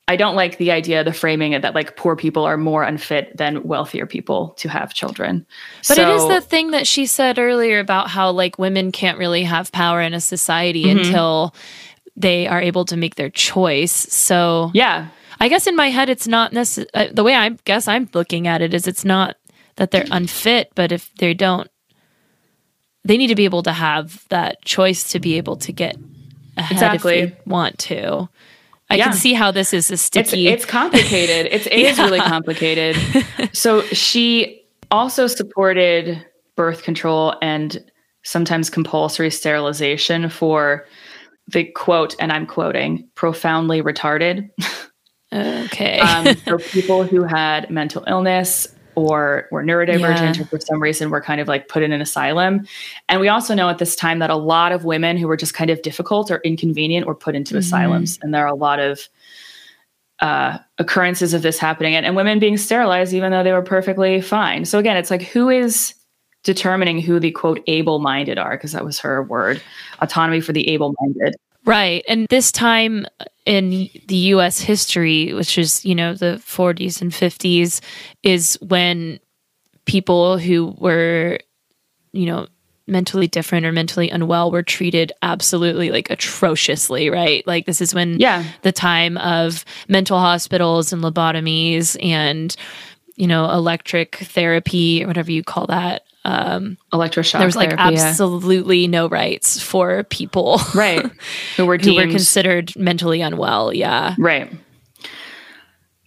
[0.07, 3.35] I don't like the idea, the framing it that like poor people are more unfit
[3.37, 5.47] than wealthier people to have children.
[5.88, 9.18] But so, it is the thing that she said earlier about how like women can't
[9.18, 10.99] really have power in a society mm-hmm.
[10.99, 11.55] until
[12.16, 13.92] they are able to make their choice.
[13.92, 15.09] So yeah,
[15.40, 16.90] I guess in my head it's not necessary.
[16.92, 19.37] Uh, the way I guess I'm looking at it is it's not
[19.77, 21.68] that they're unfit, but if they don't
[23.05, 25.97] they need to be able to have that choice to be able to get
[26.57, 27.19] ahead exactly.
[27.19, 28.29] if they want to.
[28.90, 29.05] I yeah.
[29.05, 30.49] can see how this is a sticky.
[30.49, 31.53] It's, it's complicated.
[31.53, 31.90] It's it yeah.
[31.90, 32.97] is really complicated.
[33.53, 36.25] so she also supported
[36.57, 37.83] birth control and
[38.25, 40.87] sometimes compulsory sterilization for
[41.49, 44.51] the quote, and I'm quoting, profoundly retarded.
[45.33, 45.99] Okay.
[45.99, 50.42] um, so people who had mental illness or were neurodivergent Yeah.
[50.42, 52.66] or for some reason were kind of like put in an asylum.
[53.09, 55.54] And we also know at this time that a lot of women who were just
[55.54, 57.59] kind of difficult or inconvenient were put into Mhm.
[57.59, 58.18] asylums.
[58.22, 59.09] And there are a lot of
[60.20, 64.20] uh, occurrences of this happening and, and women being sterilized even though they were perfectly
[64.20, 64.64] fine.
[64.64, 65.92] So again, it's like who is
[66.44, 68.52] determining who the quote able minded are?
[68.57, 69.61] Because that was her word
[70.00, 71.35] autonomy for the able minded.
[71.66, 72.05] Right.
[72.09, 73.07] And this time
[73.46, 77.81] in the US history, which is, you know, the 40s and 50s,
[78.22, 79.18] is when
[79.87, 81.38] people who were,
[82.12, 82.46] you know,
[82.87, 87.46] mentally different or mentally unwell were treated absolutely like atrociously, right?
[87.46, 88.44] Like this is when Yeah.
[88.62, 92.55] the time of mental hospitals and lobotomies and,
[93.16, 96.03] you know, electric therapy or whatever you call that.
[96.26, 97.37] Um, Electroshock.
[97.38, 98.02] there was like therapy, yeah.
[98.04, 101.12] absolutely no rights for people right who were
[101.56, 103.72] who were deemed considered mentally unwell.
[103.74, 104.14] Yeah.
[104.18, 104.50] Right.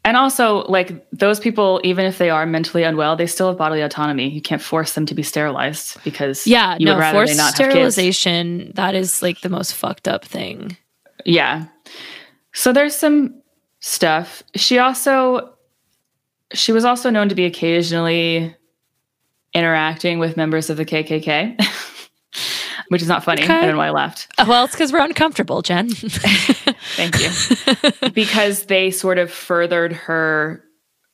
[0.03, 3.81] And also, like those people, even if they are mentally unwell, they still have bodily
[3.81, 4.29] autonomy.
[4.29, 6.77] You can't force them to be sterilized because Yeah.
[6.79, 7.69] you no, would rather forced they not have kids.
[7.73, 10.77] sterilization, that is like the most fucked up thing.
[11.25, 11.65] Yeah.
[12.53, 13.41] So there's some
[13.81, 14.43] stuff.
[14.55, 15.53] She also
[16.53, 18.55] she was also known to be occasionally
[19.57, 21.59] interacting with members of the KKK,
[22.89, 23.43] which is not funny.
[23.43, 23.53] Okay.
[23.53, 24.27] I don't know why I laughed.
[24.37, 25.89] Uh, Well, it's because we're uncomfortable, Jen.
[26.95, 28.09] Thank you.
[28.11, 30.63] because they sort of furthered her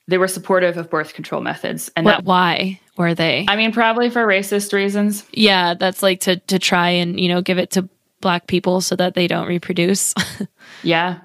[0.09, 3.45] they were supportive of birth control methods and what, that why were they?
[3.47, 5.25] I mean, probably for racist reasons.
[5.31, 7.87] yeah, that's like to to try and you know give it to
[8.19, 10.13] black people so that they don't reproduce.
[10.81, 11.19] Yeah.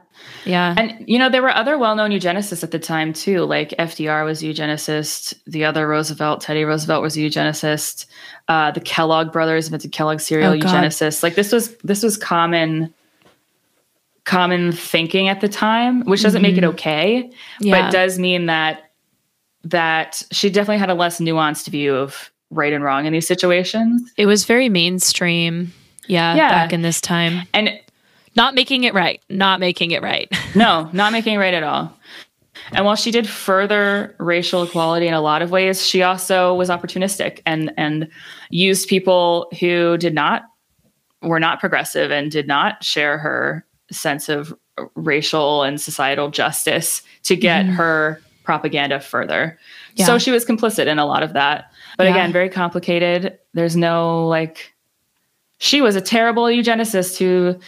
[0.44, 0.74] Yeah.
[0.76, 3.44] And, you know, there were other well known eugenicists at the time, too.
[3.44, 5.34] Like FDR was a eugenicist.
[5.46, 8.06] The other Roosevelt, Teddy Roosevelt, was a eugenicist.
[8.48, 11.22] Uh, the Kellogg brothers invented Kellogg cereal, Oh, eugenicists.
[11.22, 12.92] Like this was this was common
[14.24, 17.66] common thinking at the time, which doesn't make it okay, but Mm-hmm.
[17.66, 17.88] yeah.
[17.88, 18.90] it does mean that
[19.64, 24.10] that she definitely had a less nuanced view of right and wrong in these situations.
[24.16, 25.72] it was very mainstream.
[26.06, 26.48] Yeah, Yeah.
[26.50, 27.46] back in this time.
[27.52, 27.78] And
[28.38, 29.20] Not making it right.
[29.28, 30.32] Not making it right.
[30.54, 31.92] No, not making it right at all.
[32.72, 36.68] And while she did further racial equality in a lot of ways, she also was
[36.68, 38.08] opportunistic and and
[38.50, 40.44] used people who did not
[41.22, 44.54] were not progressive and did not share her sense of
[44.94, 47.74] racial and societal justice to get mm-hmm.
[47.74, 49.58] her propaganda further.
[49.96, 50.06] Yeah.
[50.06, 51.72] So she was complicit in a lot of that.
[51.96, 52.12] But Yeah.
[52.12, 53.38] again, very complicated.
[53.54, 54.72] There's no like
[55.58, 57.58] she was a terrible eugenicist who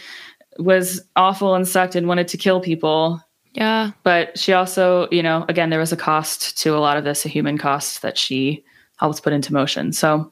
[0.59, 3.21] was awful and sucked and wanted to kill people.
[3.53, 3.91] yeah.
[4.03, 7.25] But she also, you know, again, there was a cost to a lot of this,
[7.25, 8.63] a human cost that she
[8.97, 9.91] helped put into motion.
[9.93, 10.31] So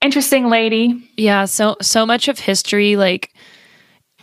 [0.00, 1.02] interesting lady.
[1.16, 3.32] Yeah, so so much of history like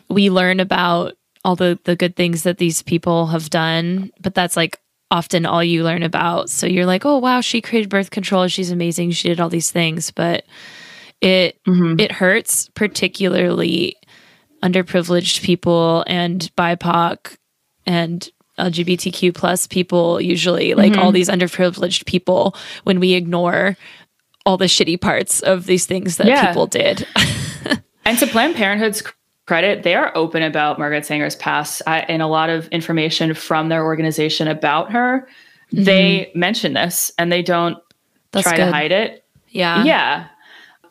[0.10, 1.14] we learn about
[1.46, 4.78] all the the good things that these people have done, but that's like
[5.12, 6.50] often all you learn about.
[6.50, 8.48] So you're like, "Oh, wow, she created birth control.
[8.48, 9.12] She's amazing.
[9.12, 10.46] She did all these things." But
[11.22, 12.00] it Mhm.
[12.00, 13.96] it hurts particularly
[14.64, 17.38] underprivileged people and BIPOC
[17.86, 21.14] and LGBTQ plus people usually like all mm-hmm.
[21.14, 23.78] these underprivileged people when we ignore
[24.46, 26.48] all the shitty parts of these things that Yeah.
[26.48, 27.08] people did.
[28.06, 29.04] And to Planned Parenthood's
[29.46, 33.70] credit, they are open about Margaret Sanger's past I, and a lot of information from
[33.70, 35.28] their organization about her.
[35.72, 35.84] Mm-hmm.
[35.84, 37.78] They mention this and they don't
[38.32, 38.66] That's try good.
[38.66, 39.26] to hide it.
[39.50, 39.84] Yeah.
[39.84, 40.28] yeah.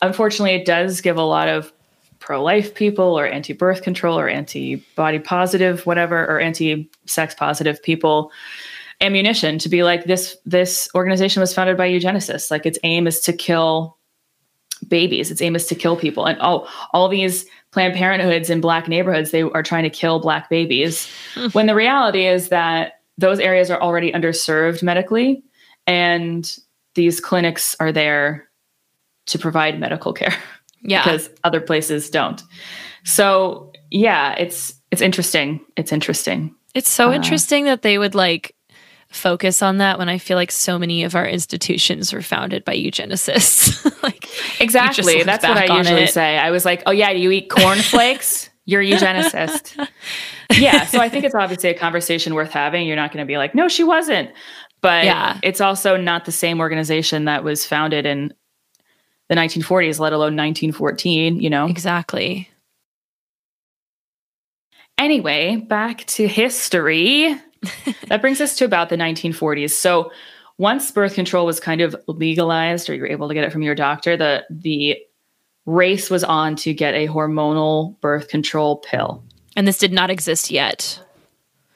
[0.01, 1.73] Unfortunately, it does give a lot of
[2.19, 7.33] pro life people or anti birth control or anti body positive, whatever, or anti sex
[7.33, 8.31] positive people
[9.01, 12.51] ammunition to be like this this organization was founded by eugenicists.
[12.51, 13.97] Like its aim is to kill
[14.87, 15.31] babies.
[15.31, 16.25] Its aim is to kill people.
[16.25, 20.49] And oh all these planned parenthoods in black neighborhoods they are trying to kill black
[20.49, 21.47] babies hmm.
[21.49, 25.43] when the reality is that those areas are already underserved medically
[25.85, 26.57] and
[26.95, 28.49] these clinics are there
[29.27, 30.33] to provide medical care
[30.81, 31.03] Yeah.
[31.03, 32.41] because other places don't.
[33.03, 35.59] So yeah, it's it's interesting.
[35.77, 36.55] It's interesting.
[36.75, 38.55] It's so Uh, interesting that they would like
[39.09, 42.75] focus on that when I feel like so many of our institutions were founded by
[42.75, 43.83] eugenicists.
[44.03, 44.27] like
[44.61, 45.23] Exactly.
[45.23, 46.13] That's what I usually it.
[46.13, 46.37] say.
[46.37, 48.49] I was like, oh yeah, you eat cornflakes?
[48.65, 49.87] You're a eugenicist.
[50.59, 50.85] yeah.
[50.85, 52.85] So I think it's obviously a conversation worth having.
[52.85, 54.29] You're not going to be like, no, she wasn't.
[54.81, 55.39] But Yeah.
[55.41, 58.31] it's also not the same organization that was founded in
[59.29, 61.67] the 1940s, let alone 1914, you know?
[61.67, 62.49] exactly.
[64.97, 67.35] Anyway, back to history.
[68.07, 69.71] that brings us to about the 1940s.
[69.71, 70.11] So,
[70.57, 73.61] once birth control was kind of legalized, or you were able to get it from
[73.61, 74.97] your doctor, the the
[75.65, 79.23] race was on to get a hormonal birth control pill.
[79.55, 81.01] And this did not exist yet.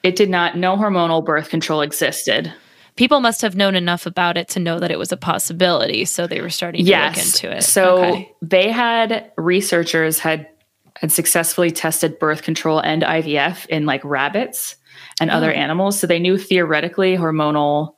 [0.02, 2.52] It did not, no hormonal birth control existed.
[2.96, 6.04] People must have known enough about it to know that it was a possibility.
[6.04, 7.16] So they were starting to yes.
[7.16, 7.62] look into it.
[7.62, 8.32] So okay.
[8.40, 10.48] they had researchers had
[10.96, 14.76] had successfully tested birth control and IVF in like rabbits
[15.20, 15.34] and oh.
[15.34, 15.98] other animals.
[15.98, 17.94] So they knew theoretically hormonal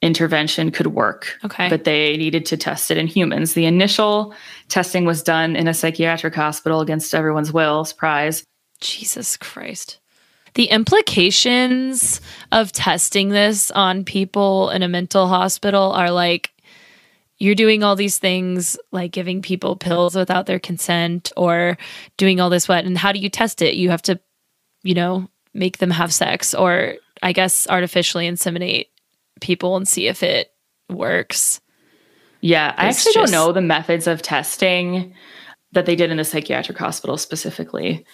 [0.00, 1.38] intervention could work.
[1.44, 1.68] Okay.
[1.68, 3.54] But they needed to test it in humans.
[3.54, 4.34] The initial
[4.68, 7.84] testing was done in a psychiatric hospital against everyone's will.
[7.84, 8.44] Surprise.
[8.80, 10.00] Jesus Christ.
[10.54, 16.50] The implications of testing this on people in a mental hospital are like
[17.38, 21.76] you're doing all these things like giving people pills without their consent or
[22.16, 23.74] doing all this what and how do you test it?
[23.74, 24.20] You have to,
[24.84, 28.86] you know, make them have sex or I guess artificially inseminate
[29.40, 30.52] people and see if it
[30.88, 31.60] works.
[32.40, 35.14] Yeah, I actually just, don't know the methods of testing
[35.72, 38.04] that they did in the psychiatric hospital specifically,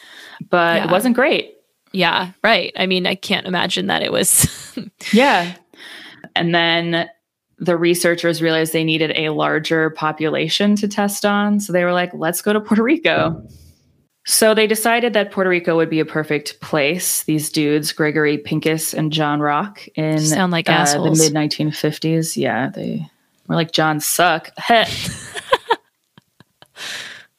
[0.48, 0.85] but yeah.
[0.85, 1.58] it wasn't great.
[1.92, 2.72] Yeah, right.
[2.77, 4.48] I mean, I can't imagine that it was.
[5.12, 5.55] yeah.
[6.37, 7.09] And then
[7.59, 11.61] the researchers realized they needed a larger population to test on.
[11.61, 13.42] So they were like, let's go to Puerto Rico.
[14.27, 17.24] So they decided that Puerto Rico would be a perfect place.
[17.24, 21.18] These dudes, Gregory Pincus and John Rock, in sound like uh, assholes.
[21.18, 22.37] the mid 1950s.
[22.37, 23.09] Yeah, they
[23.46, 24.51] were like John Suck.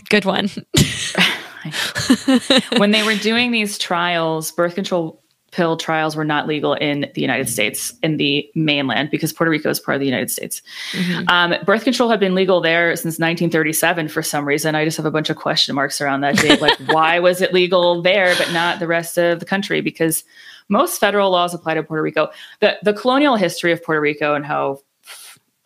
[0.09, 0.49] Good one.
[2.77, 7.21] when they were doing these trials, birth control pill trials were not legal in the
[7.21, 10.61] United States, in the mainland, because Puerto Rico is part of the United States.
[10.91, 11.27] Mm-hmm.
[11.27, 14.75] Um, birth control had been legal there since 1937 for some reason.
[14.75, 16.61] I just have a bunch of question marks around that date.
[16.61, 19.81] Like, why was it legal there, but not the rest of the country?
[19.81, 20.23] Because
[20.67, 22.29] most federal laws apply to Puerto Rico.
[22.59, 24.79] The, the colonial history of Puerto Rico and how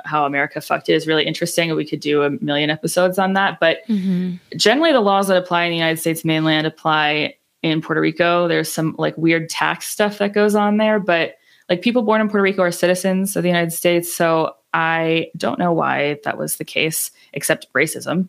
[0.05, 1.73] how America fucked it is really interesting.
[1.75, 3.59] We could do a million episodes on that.
[3.59, 4.35] But mm-hmm.
[4.57, 8.47] generally, the laws that apply in the United States mainland apply in Puerto Rico.
[8.47, 11.35] There's some like weird tax stuff that goes on there, but
[11.69, 14.13] like people born in Puerto Rico are citizens of the United States.
[14.13, 18.27] So I don't know why that was the case, except racism.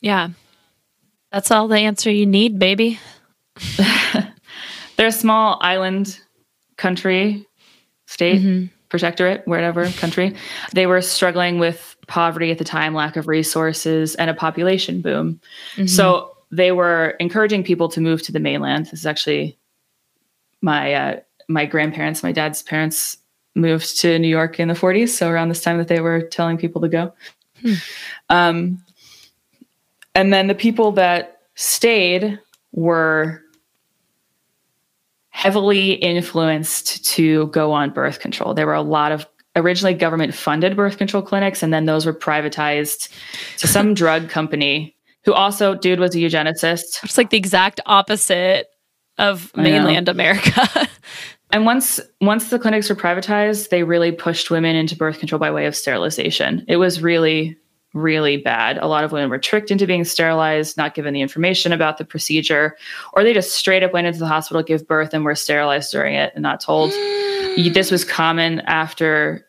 [0.00, 0.30] Yeah.
[1.30, 2.98] That's all the answer you need, baby.
[4.96, 6.20] They're a small island
[6.76, 7.46] country,
[8.06, 8.66] state, mm-hmm.
[8.90, 10.34] Protectorate, wherever country.
[10.74, 15.40] They were struggling with poverty at the time, lack of resources, and a population boom.
[15.74, 15.86] Mm-hmm.
[15.86, 18.86] So they were encouraging people to move to the mainland.
[18.86, 19.56] This is actually
[20.60, 23.16] my uh, my grandparents, my dad's parents
[23.54, 26.56] moved to New York in the 40s, so around this time that they were telling
[26.56, 27.12] people to go.
[27.62, 27.74] Hmm.
[28.28, 28.84] Um,
[30.14, 32.38] and then the people that stayed
[32.72, 33.42] were
[35.40, 38.52] heavily influenced to go on birth control.
[38.52, 39.26] There were a lot of
[39.56, 43.08] originally government funded birth control clinics, and then those were privatized
[43.56, 47.02] to some drug company who also, dude, was a eugenicist.
[47.02, 48.66] It's like the exact opposite
[49.16, 50.86] of mainland America.
[51.52, 55.50] and once once the clinics were privatized, they really pushed women into birth control by
[55.50, 56.66] way of sterilization.
[56.68, 57.56] It was really
[57.94, 58.78] really bad.
[58.78, 62.04] A lot of women were tricked into being sterilized, not given the information about the
[62.04, 62.76] procedure,
[63.12, 66.14] or they just straight up went into the hospital, give birth, and were sterilized during
[66.14, 66.90] it and not told.
[67.56, 69.46] this was common after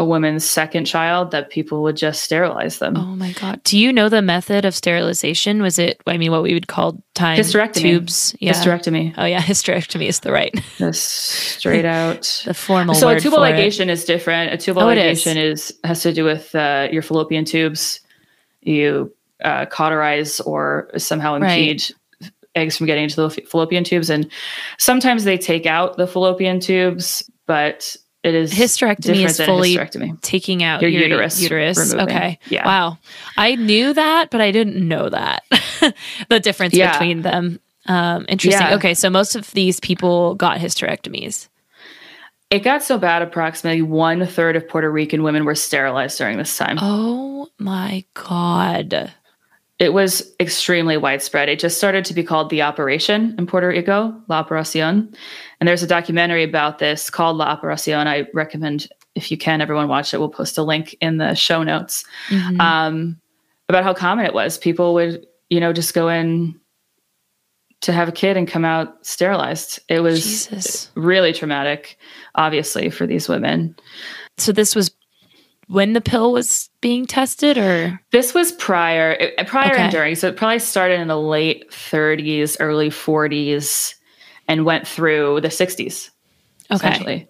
[0.00, 2.96] a woman's second child that people would just sterilize them.
[2.96, 3.60] Oh my god!
[3.64, 5.60] Do you know the method of sterilization?
[5.60, 6.00] Was it?
[6.06, 7.80] I mean, what we would call time hysterectomy.
[7.80, 8.36] tubes?
[8.38, 8.52] Yeah.
[8.52, 9.14] Hysterectomy.
[9.18, 10.54] Oh yeah, hysterectomy is the right.
[10.78, 12.42] The straight out.
[12.46, 12.94] the formal.
[12.94, 14.52] So a tubal ligation is different.
[14.52, 15.70] A tubal oh, ligation is.
[15.70, 15.78] is.
[15.82, 18.00] has to do with uh, your fallopian tubes.
[18.60, 22.30] You uh, cauterize or somehow impede right.
[22.54, 24.30] eggs from getting into the fallopian tubes, and
[24.78, 30.20] sometimes they take out the fallopian tubes, but it is hysterectomy is fully hysterectomy.
[30.22, 31.40] taking out your, your uterus.
[31.40, 31.78] Uterus.
[31.78, 32.16] Removing.
[32.16, 32.38] Okay.
[32.48, 32.66] Yeah.
[32.66, 32.98] Wow.
[33.36, 35.44] I knew that, but I didn't know that
[36.28, 36.92] the difference yeah.
[36.92, 37.60] between them.
[37.86, 38.66] Um, interesting.
[38.66, 38.74] Yeah.
[38.74, 41.48] Okay, so most of these people got hysterectomies.
[42.50, 46.56] It got so bad, approximately one third of Puerto Rican women were sterilized during this
[46.56, 46.78] time.
[46.80, 49.12] Oh my god!
[49.78, 51.48] It was extremely widespread.
[51.48, 55.14] It just started to be called the operation in Puerto Rico, La Operacion.
[55.60, 58.08] And there's a documentary about this called La Operacion.
[58.08, 60.18] I recommend, if you can, everyone watch it.
[60.18, 62.60] We'll post a link in the show notes mm-hmm.
[62.60, 63.20] um,
[63.68, 64.58] about how common it was.
[64.58, 66.58] People would, you know, just go in
[67.80, 69.78] to have a kid and come out sterilized.
[69.88, 70.90] It was Jesus.
[70.96, 71.96] really traumatic,
[72.34, 73.76] obviously, for these women.
[74.38, 74.90] So this was
[75.68, 79.82] when the pill was being tested or this was prior uh, prior okay.
[79.82, 83.94] and during so it probably started in the late 30s early 40s
[84.48, 86.10] and went through the 60s
[86.72, 87.28] okay.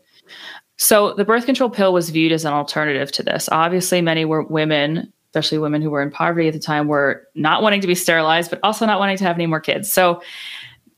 [0.76, 4.42] so the birth control pill was viewed as an alternative to this obviously many were
[4.42, 7.94] women especially women who were in poverty at the time, were not wanting to be
[7.94, 9.90] sterilized, but also not wanting to have any more kids.
[9.90, 10.22] So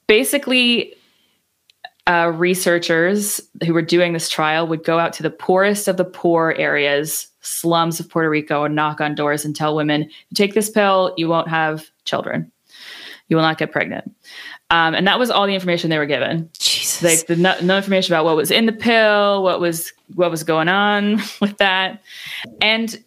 [0.06, 0.94] basically,
[2.10, 6.04] uh, researchers who were doing this trial would go out to the poorest of the
[6.04, 10.54] poor areas, slums of Puerto Rico, and knock on doors and tell women, you take
[10.54, 12.50] this pill, you won't have children.
[13.28, 14.12] You will not get pregnant.
[14.70, 16.50] Um, and that was all the information they were given.
[16.58, 17.02] Jesus.
[17.02, 20.42] Like the, no, no information about what was in the pill, what was what was
[20.42, 22.02] going on with that,
[22.60, 23.02] and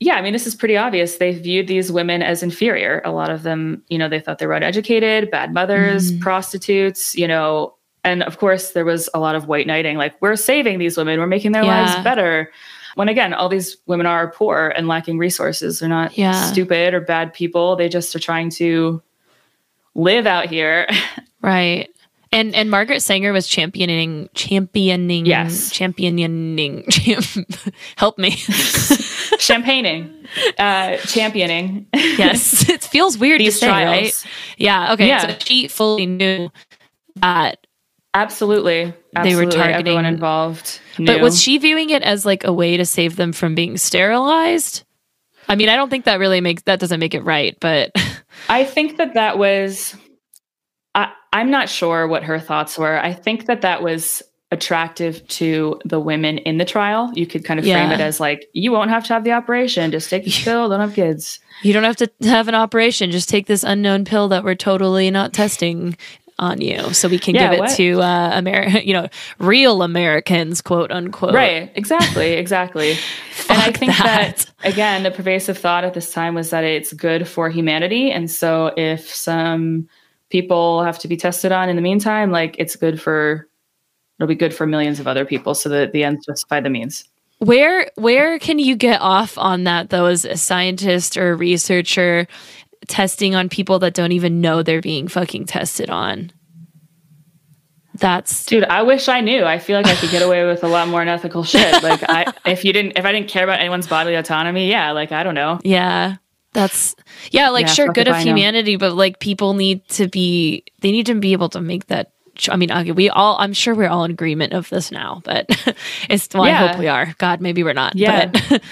[0.00, 1.16] yeah, I mean, this is pretty obvious.
[1.16, 3.00] They viewed these women as inferior.
[3.06, 6.20] A lot of them, you know, they thought they were uneducated, bad mothers, Mhm.
[6.20, 7.73] prostitutes, you know.
[8.04, 11.18] And of course, there was a lot of white knighting, like, we're saving these women,
[11.18, 11.80] we're making their Yeah.
[11.86, 12.52] lives better.
[12.96, 15.80] When again, all these women are poor and lacking resources.
[15.80, 16.32] They're not Yeah.
[16.52, 17.74] stupid or bad people.
[17.76, 19.02] They just are trying to
[19.94, 20.86] live out here.
[21.42, 21.90] Right.
[22.32, 25.70] And and Margaret Sanger was championing championing Yes.
[25.70, 27.24] championing champ,
[27.96, 28.30] help me.
[29.38, 30.10] Champagning,
[30.58, 31.86] uh, championing.
[31.92, 32.68] yes.
[32.68, 33.90] It feels weird these to say, trials.
[34.24, 34.32] right?
[34.56, 34.92] Yeah.
[34.94, 35.08] Okay.
[35.08, 35.26] Yeah.
[35.28, 36.50] So she fully knew
[37.16, 37.63] that
[38.14, 38.84] Absolutely.
[38.84, 39.56] They were Absolutely.
[39.56, 40.80] targeting- everyone involved.
[40.98, 44.84] But was she viewing it as like a way to save them from being sterilized?
[45.48, 47.90] I mean, I don't think that really makes that doesn't make it right, but
[48.48, 49.94] I think that that was.
[50.94, 52.98] I, I'm not sure what her thoughts were.
[52.98, 57.10] I think that that was attractive to the women in the trial.
[57.14, 59.90] You could kind of frame it as like, you won't have to have the operation.
[59.90, 60.68] Just take this pill.
[60.68, 61.40] Don't have kids.
[61.62, 63.10] you don't have to have an operation.
[63.10, 65.96] Just take this unknown pill that we're totally not testing
[66.38, 67.76] on you, so we can Yeah, give it what?
[67.76, 69.08] to uh, America, you know,
[69.38, 71.34] real Americans, quote unquote.
[71.34, 71.70] Right.
[71.74, 72.32] Exactly.
[72.44, 72.92] Exactly.
[73.48, 74.46] and I think that.
[74.62, 74.72] that.
[74.72, 78.10] again, the pervasive thought at this time was that it's good for humanity.
[78.10, 79.88] And so if some
[80.30, 83.48] people have to be tested on in the meantime, like it's good for
[84.18, 87.04] it'll be good for millions of other people so that the ends justify the means.
[87.38, 92.26] Where where can you get off on that though as a scientist or a researcher
[92.88, 96.30] testing on people that don't even know they're being fucking tested on?
[97.96, 99.44] That's Dude, I wish I knew.
[99.44, 101.80] I feel like I could get away with a lot more unethical shit.
[101.82, 105.12] Like I if you didn't if I didn't care about anyone's bodily autonomy, yeah, like
[105.12, 105.60] I don't know.
[105.62, 106.16] yeah.
[106.54, 106.94] That's
[107.32, 108.30] yeah, like Yeah, sure good of I know.
[108.30, 112.12] humanity, but like people need to be they need to be able to make that
[112.50, 115.46] I mean, okay, we all I'm sure we're all in agreement of this now, but
[116.08, 117.14] it's well, I hope we are.
[117.18, 117.96] God, maybe we're not.
[117.96, 118.26] Yeah.
[118.26, 118.64] But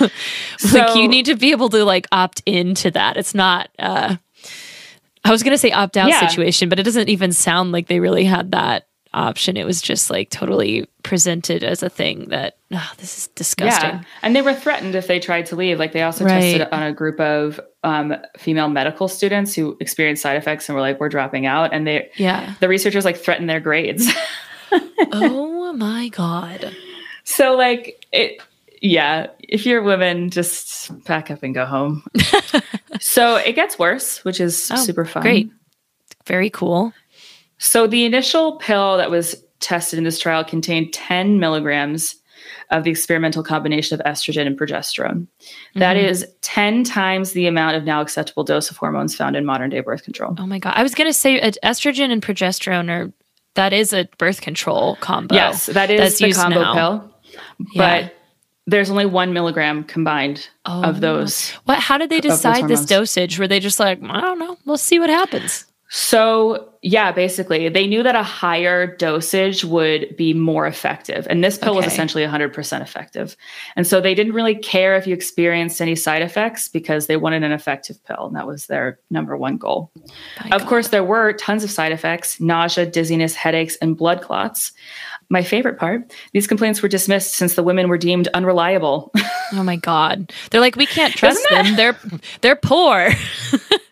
[0.72, 3.16] like you need to be able to like opt into that.
[3.16, 4.16] It's not uh
[5.24, 6.26] I was gonna say opt out Yeah.
[6.28, 9.56] situation, but it doesn't even sound like they really had that option.
[9.56, 13.90] It was just like totally presented as a thing that oh, this is disgusting.
[13.90, 14.02] Yeah.
[14.22, 15.78] And they were threatened if they tried to leave.
[15.78, 16.40] Like they also Right.
[16.40, 20.82] tested on a group of um, female medical students who experienced side effects and were
[20.82, 21.72] like, we're dropping out.
[21.72, 22.54] And they Yeah.
[22.60, 24.08] the researchers like threatened their grades.
[25.12, 26.74] oh my god.
[27.24, 28.40] so like it
[28.82, 32.02] yeah, if you're a woman, just pack up and go home.
[33.00, 35.22] so it gets worse, which is Oh, super fun.
[35.22, 35.50] Great.
[36.24, 36.94] Very cool.
[37.60, 42.16] So the initial pill that was tested in this trial contained 10 milligrams
[42.70, 45.26] of the experimental combination of estrogen and progesterone.
[45.74, 46.04] That Mhm.
[46.04, 49.80] is 10 times the amount of now acceptable dose of hormones found in modern day
[49.80, 50.34] birth control.
[50.38, 50.72] Oh my god.
[50.76, 53.12] I was gonna say uh, estrogen and progesterone are
[53.56, 55.34] that is a birth control combo.
[55.34, 56.74] Yes, that is That's the combo now.
[56.74, 57.14] pill.
[57.74, 58.02] Yeah.
[58.04, 58.14] But
[58.66, 60.82] there's only one milligram combined Oh.
[60.84, 61.50] of those.
[61.64, 63.38] What how did they decide this dosage?
[63.38, 65.66] Were they just like, I don't know, let's see what happens.
[65.88, 71.26] So, yeah, basically, they knew that a higher dosage would be more effective.
[71.28, 73.36] And this pill was essentially 100% effective.
[73.76, 77.42] And so they didn't really care if you experienced any side effects because they wanted
[77.42, 78.26] an effective pill.
[78.28, 79.90] And that was their number one goal.
[80.40, 80.68] My Of God.
[80.68, 84.72] course, there were tons of side effects nausea, dizziness, headaches, and blood clots.
[85.28, 89.12] My favorite part these complaints were dismissed since the women were deemed unreliable.
[89.52, 90.32] Oh my god.
[90.52, 91.76] They're like, we can't trust Isn't them.
[91.76, 91.98] They're
[92.40, 93.08] they're poor.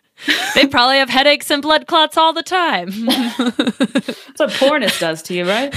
[0.55, 2.89] they probably have headaches and blood clots all the time.
[3.05, 5.73] That's what pornist does to you, right?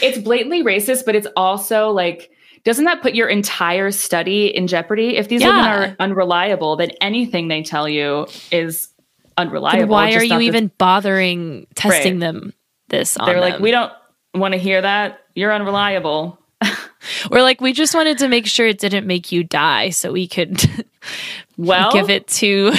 [0.00, 2.30] It's blatantly racist, but it's also like,
[2.64, 5.16] doesn't that put your entire study in jeopardy?
[5.16, 8.88] If these women are unreliable, then anything they tell you is
[9.36, 9.80] unreliable.
[9.80, 12.20] Then why are you the- even bothering testing Right.
[12.20, 12.54] them
[12.88, 13.62] this on They're like, them?
[13.62, 13.92] we don't
[14.34, 15.18] want to hear that.
[15.34, 16.38] You're unreliable.
[17.30, 20.26] We're like, we just wanted to make sure it didn't make you die so we
[20.28, 20.62] could
[21.56, 22.72] Well, give it to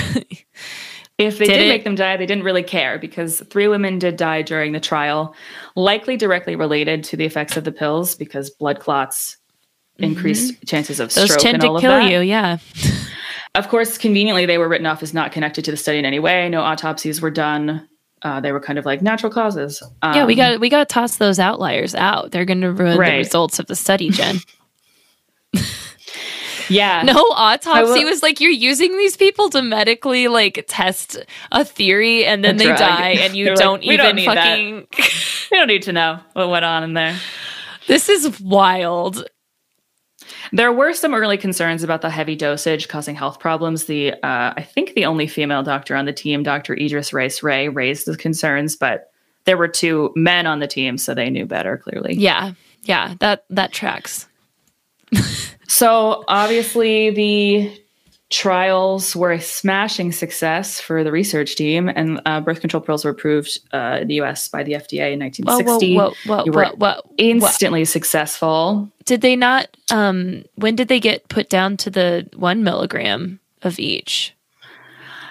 [1.17, 4.17] If they Did did, make them die, they didn't really care because three women did
[4.17, 5.33] die during the trial,
[5.77, 9.37] likely directly related to the effects of the pills because blood clots
[9.97, 11.19] increased chances of Mm-hmm.
[11.21, 12.11] those stroke tend and to all kill of that.
[12.11, 12.57] you, yeah.
[13.53, 16.19] Of course, conveniently, they were written off as not connected to the study in any
[16.19, 16.49] way.
[16.49, 17.87] No autopsies were done.
[18.25, 19.81] Uh, they were kind of like natural causes.
[20.03, 22.31] yeah, we Um, got we got to toss those outliers out.
[22.31, 24.39] They're going to ruin the results of the study, Jen.
[26.67, 27.03] Yeah.
[27.03, 31.15] No autopsy will- was like you're using these people to medically like test
[31.51, 32.79] a theory and then A they drug.
[32.79, 34.87] die and you like, don't "We even don't fucking
[35.51, 37.19] We don't need to know what went on in there.
[37.87, 39.25] This is wild.
[40.51, 43.85] There were some early concerns about the heavy dosage causing health problems.
[43.85, 46.75] The uh, I think the only female doctor on the team, Dr.
[46.75, 49.11] Edris Rice-Wray, raised the concerns, but
[49.45, 51.77] there were two men on the team, so they knew better.
[51.77, 52.53] Clearly, Yeah.
[52.83, 54.27] Yeah, that that tracks.
[55.67, 57.84] So obviously the
[58.29, 63.11] trials were a smashing success for the research team, and uh, birth control pills were
[63.11, 64.47] approved uh, in the U.S.
[64.47, 65.95] by the FDA in Whoa, whoa, 1960.
[65.95, 67.15] whoa, whoa, were whoa, whoa, whoa.
[67.17, 68.91] Instantly successful.
[69.05, 73.79] Did they not um when did they get put down to the one milligram of
[73.79, 74.35] each?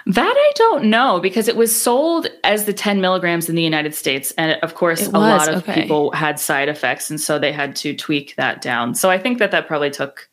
[0.07, 3.95] That I don't know because it was sold as the 10 milligrams in the United
[3.95, 4.31] States.
[4.37, 5.81] And of course, a lot of okay.
[5.81, 7.09] people had side effects.
[7.09, 8.93] And so they had to tweak that down.
[8.93, 10.29] So I think that that probably took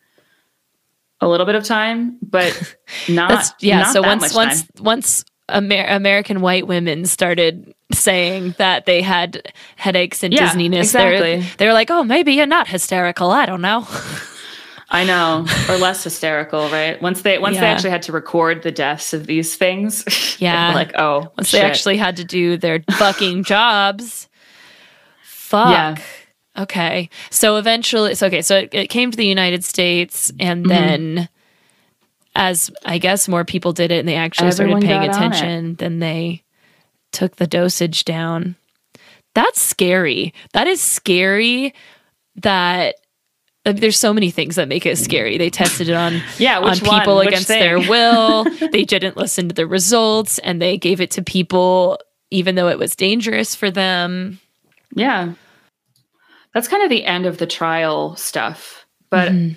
[1.22, 2.76] a little bit of time, but
[3.08, 3.54] not.
[3.60, 3.78] Yeah.
[3.80, 4.84] not so once once time.
[4.84, 11.40] once Amer- American white women started saying that they had headaches and Yeah, dizziness, they're
[11.58, 13.30] they're like, oh, maybe you're not hysterical.
[13.30, 13.86] I don't know.
[14.94, 17.00] I know, or less hysterical, right?
[17.00, 20.74] Once they once they actually had to record the deaths of these things, Yeah.
[20.74, 21.60] like oh, Once shit.
[21.62, 24.28] they actually had to do their fucking jobs.
[25.22, 25.70] Fuck.
[25.70, 25.96] Yeah.
[26.58, 27.08] Okay.
[27.30, 30.68] So eventually, so okay, so it, it came to the United States, and Mm-hmm.
[30.68, 31.28] then
[32.34, 35.22] as I guess more people did it and they actually Everyone started paying got on
[35.22, 35.26] it.
[35.36, 36.42] attention, then they
[37.12, 38.56] took the dosage down.
[39.34, 40.32] That's scary.
[40.52, 41.74] That is scary
[42.36, 42.96] that.
[43.64, 45.38] I mean, there's so many things that make it scary.
[45.38, 47.60] They tested it on Yeah, on people against thing?
[47.60, 48.44] their will.
[48.72, 51.98] they didn't listen to the results, and they gave it to people
[52.30, 54.40] even though it was dangerous for them.
[54.94, 55.34] Yeah.
[56.54, 58.86] That's kind of the end of the trial stuff.
[59.10, 59.54] But, Mm-hmm.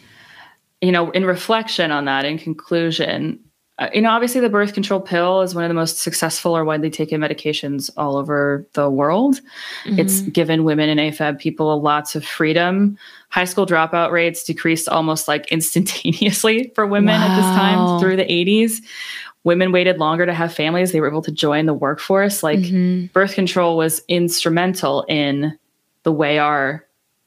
[0.81, 3.39] you know, in reflection on that, in conclusion,
[3.77, 6.63] uh, you know, obviously the birth control pill is one of the most successful or
[6.63, 9.41] widely taken medications all over the world.
[9.85, 10.29] It's Mm-hmm.
[10.29, 12.97] given women and AFAB people lots of freedom.
[13.29, 18.23] High school dropout rates decreased almost like instantaneously for women at this time through the
[18.25, 18.81] 80s.
[19.43, 20.91] Women waited longer to have families.
[20.93, 22.43] They were able to join the workforce.
[22.43, 23.11] Like, Mhm.
[23.11, 25.57] birth control was instrumental in
[26.03, 26.84] the way our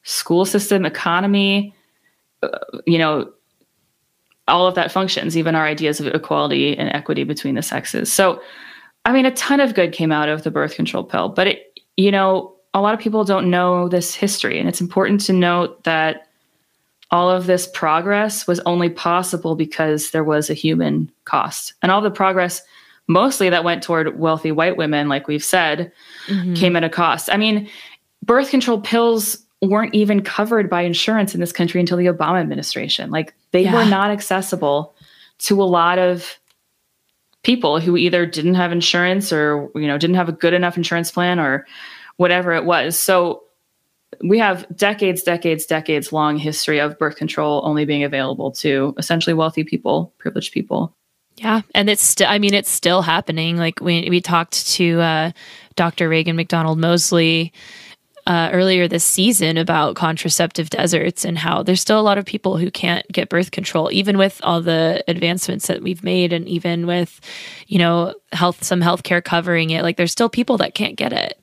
[0.09, 1.75] school system, economy,
[2.43, 2.49] uh,
[2.87, 3.31] you know,
[4.47, 8.11] all of that functions, even our ideas of equality and equity between the sexes.
[8.11, 8.41] So,
[9.05, 11.81] I mean, a ton of good came out of the birth control pill, but it,
[11.99, 14.59] you know, a lot of people don't know this history.
[14.59, 16.29] And it's important to note that
[17.11, 21.75] all of this progress was only possible because there was a human cost.
[21.83, 22.63] And all the progress,
[23.09, 25.93] mostly that went toward wealthy white women, like we've said,
[26.29, 26.57] Mhm.
[26.57, 27.29] came at a cost.
[27.31, 27.69] I mean,
[28.23, 33.11] birth control pills weren't even covered by insurance in this country until the Obama administration.
[33.11, 34.95] Like they were not accessible
[35.39, 36.39] to a lot of
[37.43, 41.11] people who either didn't have insurance or you know didn't have a good enough insurance
[41.11, 41.67] plan or
[42.17, 42.99] whatever it was.
[42.99, 43.43] So
[44.23, 49.35] we have decades, decades, decades long history of birth control only being available to essentially
[49.35, 50.95] wealthy people, privileged people.
[51.37, 52.29] Yeah, and it's still.
[52.29, 53.57] I mean, it's still happening.
[53.59, 55.31] Like we we talked to uh,
[55.77, 56.09] Dr.
[56.09, 57.53] Raegan McDonald-Mosley
[58.29, 62.59] uh, earlier this season about contraceptive deserts and how there's still a lot of people
[62.59, 66.87] who can't get birth control, even with all the advancements that we've made, and even
[66.87, 67.21] with
[67.69, 69.83] you know health some healthcare covering it.
[69.83, 71.41] Like there's still people that can't get it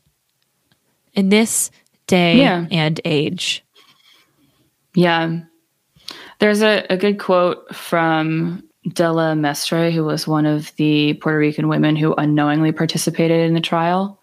[1.15, 1.71] in this
[2.07, 2.67] day Yeah.
[2.69, 3.65] and age.
[4.93, 5.39] Yeah.
[6.39, 8.63] There's a, a good quote from
[8.93, 13.61] Della Mestre, who was one of the Puerto Rican women who unknowingly participated in the
[13.61, 14.21] trial.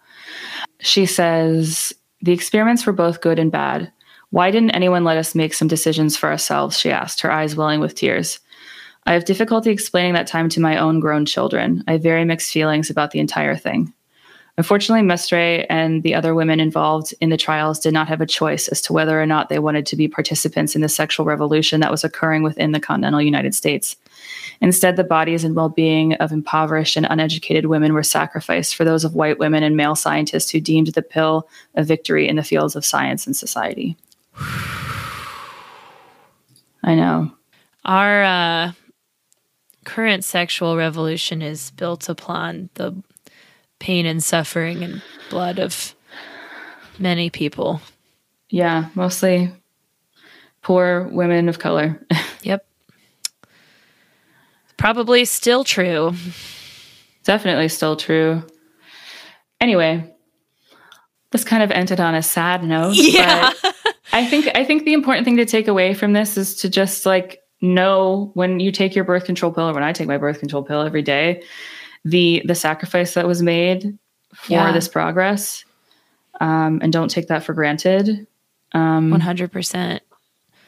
[0.79, 1.91] She says,
[2.23, 3.91] The experiments were both good and bad.
[4.29, 6.79] Why didn't anyone let us make some decisions for ourselves?
[6.79, 8.39] She asked, her eyes welling with tears.
[9.05, 11.83] I have difficulty explaining that time to my own grown children.
[11.85, 13.93] I have very mixed feelings about the entire thing.
[14.57, 18.69] Unfortunately, Mestre and the other women involved in the trials did not have a choice
[18.69, 21.91] as to whether or not they wanted to be participants in the sexual revolution that
[21.91, 23.97] was occurring within the continental United States.
[24.63, 29.03] Instead, the bodies and well being of impoverished and uneducated women were sacrificed for those
[29.03, 32.73] of white women and male scientists who deemed the pill a victory in the fields
[32.73, 33.97] of science and society.
[36.81, 37.29] I know.
[37.83, 38.71] Our uh,
[39.83, 42.95] current sexual revolution is built upon the
[43.79, 45.93] pain and suffering and blood of
[46.97, 47.81] many people.
[48.49, 49.51] Yeah, mostly
[50.61, 52.01] poor women of color.
[52.43, 52.65] Yep.
[54.83, 56.13] Probably still true.
[57.23, 58.43] Definitely still true.
[59.61, 60.13] Anyway,
[61.31, 62.95] this kind of ended on a sad note.
[62.97, 63.53] Yeah.
[63.61, 63.75] But
[64.11, 67.05] I think I think the important thing to take away from this is to just
[67.05, 70.39] like know when you take your birth control pill or when I take my birth
[70.39, 71.43] control pill every day,
[72.03, 73.97] the the sacrifice that was made
[74.35, 74.73] for Yeah.
[74.73, 75.63] this progress.
[76.41, 78.27] Um, and don't take that for granted.
[78.73, 80.01] Um, 100%.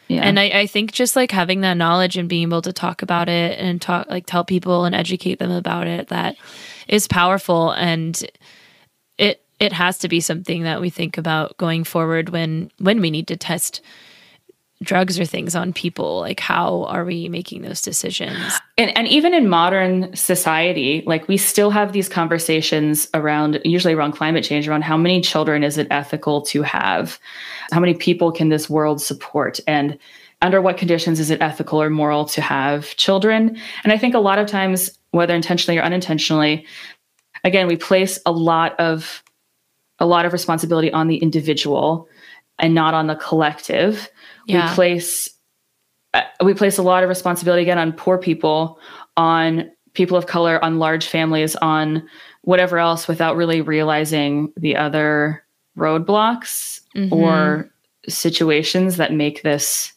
[0.08, 0.22] Yeah.
[0.22, 3.28] And I, I think just like having that knowledge and being able to talk about
[3.28, 6.36] it and talk, like tell people and educate them about it, that
[6.88, 7.72] is powerful.
[7.72, 8.24] And
[9.18, 13.10] it, it has to be something that we think about going forward when, when we
[13.10, 13.82] need to test
[14.84, 16.20] drugs or things on people.
[16.20, 18.60] Like, how are we making those decisions?
[18.78, 24.12] and, and even in modern society like we still have these conversations around usually around
[24.12, 27.20] climate change around how many children is it ethical to have
[27.72, 29.98] how many people can this world support and
[30.42, 34.20] under what conditions is it ethical or moral to have children and i think a
[34.20, 36.66] lot of times whether intentionally or unintentionally
[37.44, 39.24] again we place a lot of
[40.00, 42.08] a lot of responsibility on the individual
[42.60, 44.10] and not on the collective
[44.46, 44.70] Yeah.
[44.70, 45.30] we place
[46.14, 48.80] uh, we place a lot of responsibility again on poor people
[49.18, 52.08] on people of color on large families on
[52.44, 55.44] whatever else without really realizing the other
[55.78, 57.12] roadblocks Mhm.
[57.12, 57.70] or
[58.08, 59.92] situations that make this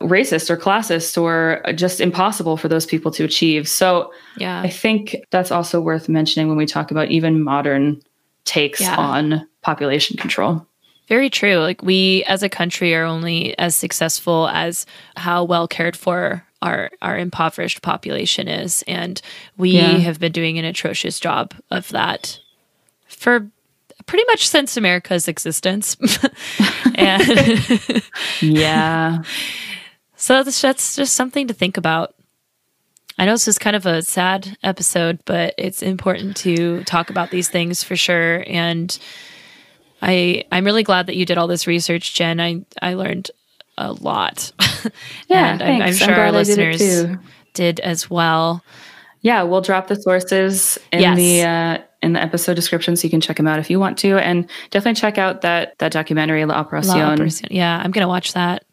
[0.00, 4.60] racist or classist or just impossible for those people to achieve so Yeah.
[4.60, 8.00] i think that's also worth mentioning when we talk about even modern
[8.44, 8.96] takes Yeah.
[8.96, 10.64] on population control
[11.08, 11.56] Very true.
[11.58, 14.84] Like we as a country are only as successful as
[15.16, 19.20] how well cared for our our impoverished population is and
[19.56, 19.92] we Yeah.
[19.98, 22.38] have been doing an atrocious job of that
[23.06, 23.46] for
[24.06, 25.96] pretty much since America's existence.
[26.96, 28.02] and
[28.40, 29.22] yeah
[30.16, 32.12] so that's, that's just something to think about.
[33.18, 37.30] I know this is kind of a sad episode, but it's important to talk about
[37.30, 38.42] these things for sure.
[38.48, 38.96] And
[40.02, 42.40] I I'm really glad that you did all this research, Jen.
[42.40, 43.30] I I learned
[43.76, 44.52] a lot,
[45.28, 46.02] Yeah, and I'm, I'm thanks.
[46.02, 47.18] I'm sure our did listeners too.
[47.54, 48.62] did as well.
[49.20, 51.16] Yeah, we'll drop the sources in Yes.
[51.16, 53.98] the uh, in the episode description, so you can check them out if you want
[53.98, 56.62] to, and definitely check out that that documentary La.
[56.62, 57.46] Operación.
[57.50, 58.64] Yeah, I'm gonna watch that.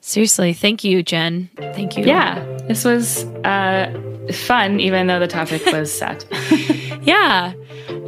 [0.00, 1.50] Seriously, thank you, Jen.
[1.56, 2.04] Thank you.
[2.04, 3.90] Yeah, this was uh,
[4.32, 6.24] fun, even though the topic was sad.
[7.06, 7.52] Yeah.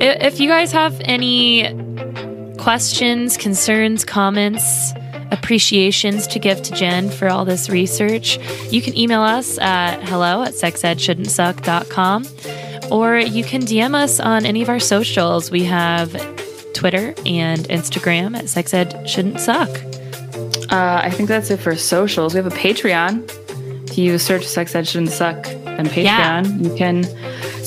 [0.01, 1.73] If you guys have any
[2.59, 4.93] questions, concerns, comments,
[5.31, 8.39] appreciations to give to Jen for all this research,
[8.71, 12.27] you can email us at hello at sexedshouldn'tsuck.com
[12.91, 15.51] or you can DM us on any of our socials.
[15.51, 16.13] We have
[16.75, 19.97] Twitter and Instagram at sexedshouldn'tsuck.
[20.73, 22.35] Uh, I think that's it for socials.
[22.35, 23.31] We have a Patreon.
[23.91, 27.05] If you search Sex Ed Shouldn't Suck on Patreon, you can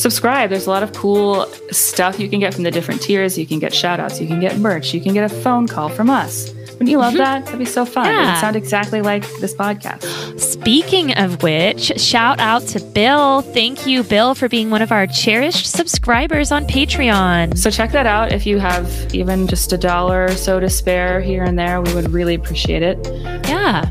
[0.02, 0.49] subscribe.
[0.49, 3.38] There's a lot of cool stuff you can get from the different tiers.
[3.38, 5.89] You can get shout outs, you can get merch, you can get a phone call
[5.89, 6.54] from us.
[6.82, 7.24] Wouldn't you love mm-hmm.
[7.24, 7.45] that?
[7.45, 8.08] That'd be so fun.
[8.08, 8.32] It Yeah.
[8.32, 10.39] would sound exactly like this podcast.
[10.39, 13.41] Speaking of which, shout out to Bill.
[13.41, 17.56] Thank you, Bill, for being one of our cherished subscribers on Patreon.
[17.56, 21.22] So check that out if you have even just a dollar or so to spare
[21.22, 21.80] here and there.
[21.82, 22.97] We would really appreciate it.
[23.47, 23.88] Yeah.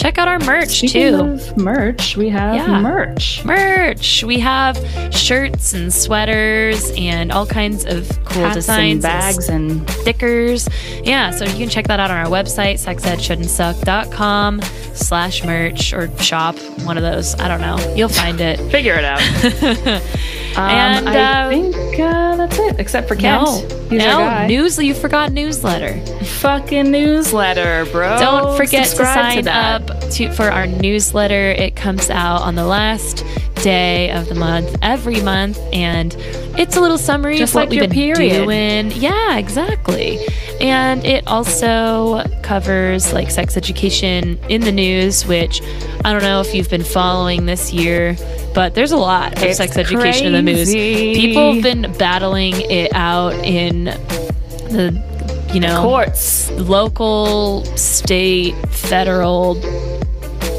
[0.00, 1.20] Check out our merch Speaking too.
[1.20, 2.80] of merch, we have Yeah.
[2.80, 3.44] merch.
[3.44, 4.24] merch.
[4.24, 4.78] We have
[5.10, 10.66] shirts and sweaters and all kinds of cool Hats designs, and bags and stickers.
[11.04, 14.62] Yeah, so you can check that out on our website, sexedshouldn'tsuck.com
[14.94, 17.34] slash merch or shop, one of those.
[17.34, 17.76] I don't know.
[17.94, 18.58] You'll find it.
[18.70, 19.20] figure it out.
[20.56, 23.44] Um, And, I uh, think uh, that's it, except for Kent.
[23.44, 24.78] No, He's no, news.
[24.78, 25.98] You forgot newsletter.
[26.24, 28.18] fucking newsletter, bro.
[28.18, 29.90] Don't forget to sign that.
[29.90, 31.50] up to for our newsletter.
[31.52, 33.24] It comes out on the last
[33.62, 36.14] day of the month every month, and
[36.58, 38.44] it's a little summary Just of what like we've your been period.
[38.44, 38.90] doing.
[38.92, 40.18] Yeah, exactly.
[40.60, 45.62] And it also covers like sex education in the news, which
[46.04, 48.16] I don't know if you've been following this year,
[48.54, 50.72] but there's a lot of It's sex education in the news.
[50.72, 53.84] People have been battling it out in
[54.70, 55.02] the
[55.54, 56.50] you know Courts.
[56.52, 59.54] local, state, federal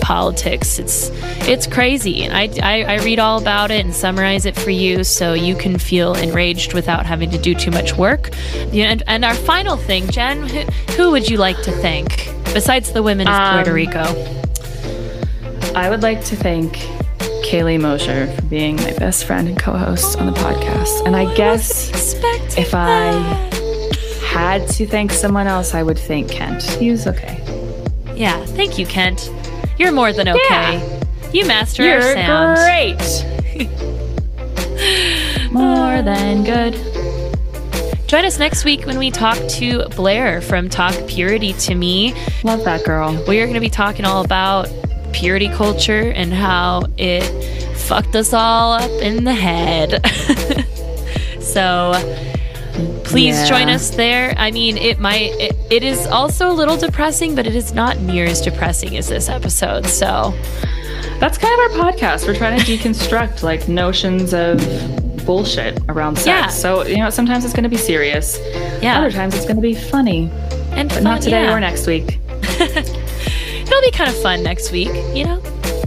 [0.01, 0.79] politics.
[0.79, 1.09] It's
[1.47, 5.03] it's crazy, and I, I I read all about it and summarize it for you,
[5.03, 8.29] so you can feel enraged without having to do too much work.
[8.73, 10.61] And, and our final thing, Jen, who,
[10.93, 14.03] who would you like to thank besides the women of Um, Puerto Rico?
[15.75, 16.73] I would like to thank
[17.45, 21.05] Kaylee Mosher for being my best friend and co-host on the podcast.
[21.05, 23.11] And I guess Expecting if I
[24.25, 26.63] had to thank someone else, I would thank Kent.
[26.63, 27.39] He was okay.
[28.15, 29.31] yeah, thank you, Kent.
[29.77, 30.99] You're more than okay.
[31.33, 32.57] You master our You're sound.
[32.57, 33.67] great.
[35.51, 36.73] More than good.
[38.07, 42.13] Join us next week when we talk to Blair from Talk Purity to Me.
[42.43, 43.11] Love that girl.
[43.27, 44.69] We are going to be talking all about
[45.13, 47.23] purity culture and how it
[47.77, 50.05] fucked us all up in the head.
[51.41, 51.91] so
[53.03, 53.45] please Yeah.
[53.45, 54.33] join us there.
[54.37, 57.99] I mean, it might, it, it is also a little depressing, but it is not
[57.99, 59.85] near as depressing as this episode.
[59.87, 60.33] So
[61.19, 62.27] That's kind of our podcast.
[62.27, 64.57] We're trying to deconstruct like notions of
[65.25, 66.27] bullshit around sex.
[66.27, 66.47] Yeah.
[66.47, 68.39] So, you know, sometimes it's going to be serious.
[68.81, 68.97] yeah.
[68.97, 70.31] Other times it's going to be funny,
[70.71, 71.53] and but fun, not today yeah.
[71.53, 72.19] or next week.
[72.59, 75.41] It'll be kind of fun next week, you know?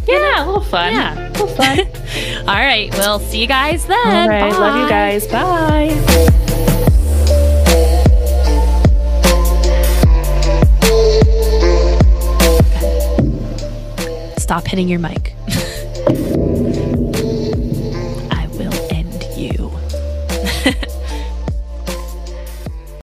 [0.07, 0.93] Yeah, a little fun.
[0.93, 1.29] Yeah.
[1.29, 1.79] A little fun.
[2.49, 2.91] All right.
[2.93, 4.07] We'll see you guys then.
[4.07, 4.53] All right.
[4.53, 5.27] Love you guys.
[5.27, 6.51] Bye.
[14.55, 15.34] Stop hitting your mic.